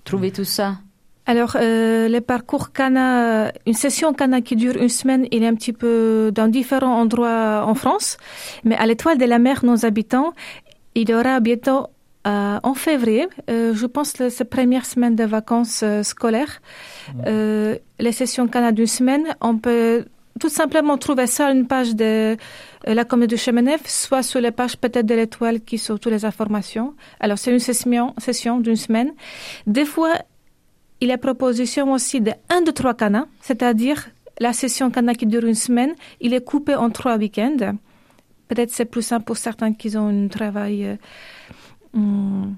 trouver 0.04 0.30
tout 0.30 0.44
ça? 0.44 0.76
Alors, 1.24 1.54
euh, 1.54 2.08
le 2.08 2.20
parcours 2.20 2.72
Cana, 2.72 3.52
une 3.64 3.74
session 3.74 4.12
Cana 4.12 4.40
qui 4.40 4.56
dure 4.56 4.76
une 4.76 4.88
semaine, 4.88 5.26
il 5.30 5.44
est 5.44 5.46
un 5.46 5.54
petit 5.54 5.72
peu 5.72 6.32
dans 6.34 6.48
différents 6.48 7.00
endroits 7.00 7.64
en 7.64 7.74
France. 7.74 8.16
Mais 8.64 8.76
à 8.76 8.86
l'Étoile 8.86 9.18
de 9.18 9.24
la 9.24 9.38
Mer, 9.38 9.64
nos 9.64 9.86
habitants, 9.86 10.32
il 10.96 11.08
y 11.08 11.14
aura 11.14 11.38
bientôt 11.38 11.86
euh, 12.26 12.60
en 12.62 12.74
février, 12.74 13.26
euh, 13.50 13.74
je 13.74 13.86
pense 13.86 14.12
que 14.12 14.28
c'est 14.28 14.44
première 14.44 14.86
semaine 14.86 15.16
de 15.16 15.24
vacances 15.24 15.82
euh, 15.82 16.02
scolaires, 16.02 16.62
les 17.26 18.12
sessions 18.12 18.46
Cana 18.48 18.72
d'une 18.72 18.86
semaine, 18.86 19.24
on 19.40 19.58
peut 19.58 20.04
tout 20.40 20.48
simplement 20.48 20.98
trouver 20.98 21.26
ça 21.26 21.50
une 21.50 21.66
page 21.66 21.94
de 21.94 22.36
la 22.84 23.04
communauté 23.04 23.36
de 23.36 23.40
Chemenef, 23.40 23.82
soit 23.86 24.22
sur 24.22 24.40
les 24.40 24.50
pages 24.50 24.76
peut-être 24.76 25.06
de 25.06 25.14
l'Étoile 25.14 25.60
qui 25.60 25.78
sont 25.78 25.98
toutes 25.98 26.12
les 26.12 26.24
informations. 26.24 26.94
Alors, 27.20 27.38
c'est 27.38 27.52
une 27.52 27.60
session, 27.60 28.14
session 28.18 28.58
d'une 28.58 28.76
semaine. 28.76 29.12
Des 29.66 29.84
fois, 29.84 30.14
il 31.00 31.08
y 31.08 31.12
a 31.12 31.18
proposition 31.18 31.92
aussi 31.92 32.20
de 32.20 32.32
1, 32.48 32.62
2, 32.62 32.72
3 32.72 32.94
canas, 32.94 33.26
c'est-à-dire 33.40 34.08
la 34.40 34.52
session 34.52 34.90
cana 34.90 35.14
qui 35.14 35.26
dure 35.26 35.44
une 35.44 35.54
semaine, 35.54 35.94
il 36.20 36.34
est 36.34 36.44
coupé 36.44 36.74
en 36.74 36.90
trois 36.90 37.16
week-ends. 37.16 37.76
Peut-être 38.48 38.70
c'est 38.70 38.84
plus 38.84 39.02
simple 39.02 39.24
pour 39.24 39.36
certains 39.36 39.72
qui 39.72 39.96
ont 39.96 40.08
un 40.08 40.28
travail 40.28 40.98
hum, 41.94 42.56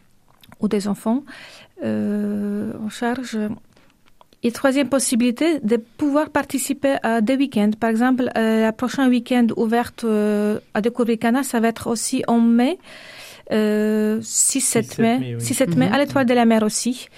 ou 0.61 0.69
des 0.69 0.89
enfants 0.89 1.25
euh, 1.85 2.73
en 2.85 2.89
charge. 2.89 3.39
Et 4.43 4.53
troisième 4.53 4.91
possibilité, 4.91 5.59
de 5.61 5.77
pouvoir 5.77 6.29
participer 6.29 6.97
à 7.03 7.23
des 7.23 7.35
week-ends. 7.35 7.71
Par 7.81 7.89
exemple, 7.89 8.31
euh, 8.37 8.61
la 8.61 8.73
prochaine 8.73 9.09
week-end 9.09 9.47
ouverte 9.57 10.05
euh, 10.05 10.61
à 10.75 10.83
découvrir 10.83 11.19
Cana, 11.19 11.43
ça 11.43 11.61
va 11.61 11.69
être 11.69 11.87
aussi 11.87 12.23
en 12.29 12.41
mai, 12.41 12.79
euh, 13.53 14.21
6-7 14.21 15.01
mai, 15.01 15.19
mai, 15.19 15.37
oui. 15.37 15.43
6-7 15.43 15.77
mai, 15.77 15.89
à 15.91 15.97
l'étoile 15.97 16.27
de 16.27 16.35
la 16.35 16.45
mer 16.45 16.63
aussi. 16.63 17.09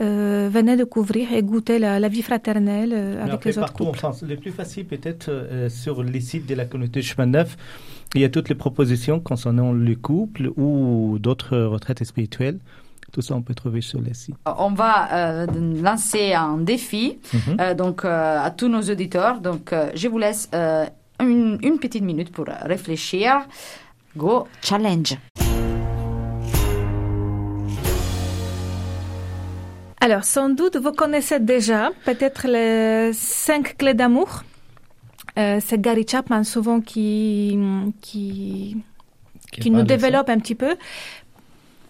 Euh, 0.00 0.48
venez 0.50 0.76
découvrir 0.76 1.32
et 1.32 1.42
goûter 1.42 1.78
la, 1.78 2.00
la 2.00 2.08
vie 2.08 2.22
fraternelle 2.22 2.92
euh, 2.92 3.22
avec 3.22 3.34
après, 3.34 3.50
les 3.50 3.58
autres 3.58 3.66
partout 3.68 3.82
en 3.84 3.86
couples. 3.86 3.98
France, 3.98 4.24
le 4.26 4.36
plus 4.36 4.50
facile 4.50 4.86
peut-être 4.86 5.28
euh, 5.30 5.68
sur 5.68 6.02
les 6.02 6.20
sites 6.20 6.46
de 6.46 6.54
la 6.54 6.64
communauté 6.64 7.00
chemin 7.00 7.26
neuf, 7.26 7.56
il 8.14 8.20
y 8.20 8.24
a 8.24 8.28
toutes 8.28 8.48
les 8.48 8.54
propositions 8.54 9.20
concernant 9.20 9.72
le 9.72 9.94
couple 9.96 10.50
ou 10.56 11.18
d'autres 11.20 11.58
retraites 11.58 12.02
spirituelles. 12.04 12.58
Tout 13.12 13.22
ça, 13.22 13.34
on 13.36 13.42
peut 13.42 13.54
trouver 13.54 13.80
sur 13.80 14.00
les 14.00 14.14
sites. 14.14 14.34
On 14.58 14.70
va 14.72 15.12
euh, 15.12 15.46
lancer 15.82 16.32
un 16.34 16.58
défi 16.58 17.18
Mhm. 17.32 17.56
euh, 17.60 17.74
donc 17.74 18.04
euh, 18.04 18.38
à 18.40 18.50
tous 18.50 18.68
nos 18.68 18.82
auditeurs. 18.82 19.40
Donc, 19.40 19.72
euh, 19.72 19.90
je 19.94 20.08
vous 20.08 20.18
laisse 20.18 20.48
euh, 20.54 20.84
une, 21.20 21.58
une 21.62 21.78
petite 21.78 22.02
minute 22.02 22.32
pour 22.32 22.46
réfléchir. 22.62 23.40
Go 24.16 24.46
challenge. 24.62 25.16
Alors, 30.00 30.24
sans 30.24 30.50
doute, 30.50 30.76
vous 30.76 30.92
connaissez 30.92 31.40
déjà 31.40 31.90
peut-être 32.04 32.46
les 32.46 33.12
cinq 33.14 33.76
clés 33.78 33.94
d'amour. 33.94 34.42
Euh, 35.38 35.58
c'est 35.64 35.80
Gary 35.80 36.06
Chapman 36.08 36.44
souvent 36.44 36.80
qui, 36.80 37.58
qui, 38.00 38.76
qui 39.50 39.70
nous 39.70 39.78
ça. 39.78 39.84
développe 39.84 40.28
un 40.28 40.38
petit 40.38 40.54
peu. 40.54 40.76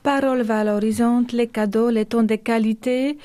Paroles 0.02 0.42
valorisantes, 0.42 1.32
les 1.32 1.46
cadeaux, 1.46 1.90
les 1.90 2.04
tons 2.06 2.22
de 2.22 2.36
qualité, 2.36 3.18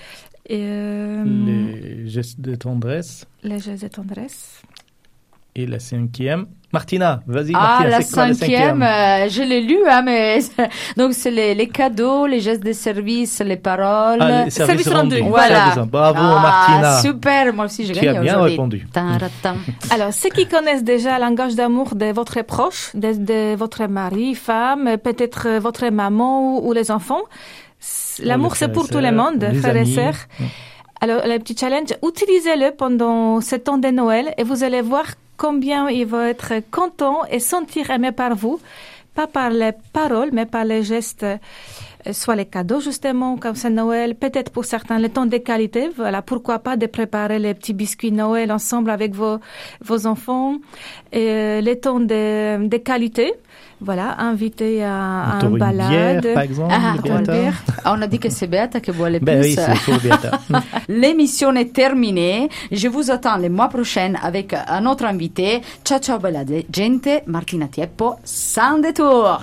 et, 0.46 0.62
euh, 0.64 1.24
Les 1.26 2.08
gestes 2.08 2.40
de 2.42 2.56
tendresse. 2.56 3.26
les 3.44 3.60
gestes 3.60 3.84
de 3.84 3.88
tendresse. 3.90 4.62
Et 5.60 5.66
la 5.66 5.80
cinquième. 5.80 6.46
Martina, 6.72 7.22
vas-y, 7.28 7.52
Ah, 7.56 7.60
Martina, 7.60 7.90
la 7.90 7.98
quoi 8.04 8.28
la 8.28 8.34
cinquième, 8.36 8.60
cinquième? 8.80 8.84
euh, 8.84 9.28
je 9.30 9.42
l'ai 9.42 9.60
lu, 9.60 9.78
hein, 9.90 10.04
mais 10.04 10.40
donc 10.98 11.14
c'est 11.14 11.32
les, 11.32 11.54
les 11.56 11.68
cadeaux, 11.68 12.28
les 12.28 12.40
gestes 12.40 12.64
de 12.64 12.72
service, 12.74 13.42
les 13.42 13.58
paroles. 13.58 14.20
Ah, 14.22 14.46
les 14.46 14.52
services 14.52 14.84
service 14.84 14.88
rendu. 14.88 15.16
rendus. 15.20 15.30
Voilà. 15.30 15.76
Bravo, 15.86 16.20
Ah, 16.22 16.40
Martina. 16.42 17.02
Super, 17.02 17.54
moi 17.54 17.66
aussi 17.66 17.84
Tu 17.88 17.94
gagné 17.94 18.08
as 18.10 18.22
bien 18.22 18.42
répondu. 18.42 18.88
Alors, 19.92 20.14
ceux 20.14 20.30
qui 20.30 20.46
connaissent 20.48 20.84
déjà 20.84 21.18
le 21.18 21.26
langage 21.26 21.56
d'amour 21.56 21.96
de 21.96 22.06
votre 22.14 22.42
proche, 22.44 22.92
de, 22.94 23.14
de 23.14 23.56
votre 23.56 23.86
mari, 23.88 24.34
femme, 24.36 24.98
peut-être 25.04 25.48
euh, 25.48 25.60
votre 25.60 25.88
maman 25.90 26.58
ou, 26.60 26.70
ou 26.70 26.74
les 26.74 26.90
enfants, 26.92 27.24
c- 27.80 28.24
l'amour 28.24 28.56
c'est 28.56 28.72
pour 28.72 28.88
tout 28.88 29.00
le 29.00 29.12
monde, 29.12 29.44
frères 29.60 29.76
et 29.76 29.86
sœurs. 29.86 30.20
Alors, 31.02 31.22
le 31.26 31.38
petit 31.40 31.58
challenge, 31.58 31.90
utilisez-le 32.08 32.76
pendant 32.76 33.42
ce 33.42 33.56
temps 33.56 33.78
de 33.80 33.88
Noël 33.88 34.34
et 34.38 34.44
vous 34.44 34.64
allez 34.64 34.82
voir 34.82 35.06
combien 35.40 35.90
il 35.90 36.06
va 36.06 36.30
être 36.30 36.54
content 36.70 37.26
et 37.26 37.40
sentir 37.40 37.90
aimé 37.90 38.12
par 38.12 38.36
vous, 38.36 38.60
pas 39.16 39.26
par 39.26 39.50
les 39.50 39.72
paroles, 39.94 40.30
mais 40.34 40.46
par 40.46 40.66
les 40.66 40.84
gestes 40.84 41.26
soit 42.12 42.36
les 42.36 42.46
cadeaux 42.46 42.80
justement, 42.80 43.38
comme 43.38 43.56
c'est 43.56 43.70
Noël, 43.70 44.16
peut-être 44.16 44.52
pour 44.52 44.66
certains 44.66 45.00
les 45.00 45.10
temps 45.10 45.26
de 45.26 45.38
qualité. 45.38 45.90
Voilà, 45.96 46.22
pourquoi 46.22 46.60
pas 46.60 46.78
de 46.78 46.86
préparer 46.86 47.40
les 47.40 47.54
petits 47.54 47.74
biscuits 47.74 48.12
Noël 48.12 48.52
ensemble 48.52 48.90
avec 48.90 49.14
vos 49.14 49.38
vos 49.84 50.08
enfants. 50.08 50.56
Et 51.12 51.28
euh, 51.30 51.62
les 51.62 51.80
temps 51.80 52.00
de, 52.00 52.68
de 52.68 52.78
qualité. 52.78 53.34
Voilà, 53.82 54.20
inviter 54.20 54.84
à, 54.84 55.22
à 55.24 55.34
un 55.38 55.50
une 55.52 55.58
balade. 55.58 56.22
bière, 56.22 56.34
par 56.34 56.44
exemple, 56.44 56.74
Ah. 56.74 56.94
Ah, 57.86 57.94
On 57.96 58.02
a 58.02 58.08
dit 58.08 58.20
que 58.20 58.30
c'est 58.30 58.48
Beata 58.48 58.82
qui 58.82 58.92
boit 58.92 59.10
le 59.10 59.20
Ben 59.20 59.40
plus. 59.40 59.50
oui, 59.52 59.56
c'est 59.56 59.80
pour 59.86 60.02
Beata. 60.02 60.32
L'émission 60.90 61.54
est 61.56 61.72
terminée. 61.74 62.50
Je 62.74 62.90
vous 62.90 63.10
attends 63.10 63.38
le 63.38 63.48
mois 63.50 63.70
prochain 63.70 64.16
avec 64.22 64.54
un 64.54 64.86
autre 64.86 65.06
invité. 65.06 65.62
Ciao 65.86 66.00
ciao 66.00 66.20
bella 66.20 66.44
gente, 66.74 67.24
Martina 67.26 67.68
Tieppo, 67.68 68.16
sans 68.26 68.80
détour. 68.80 69.40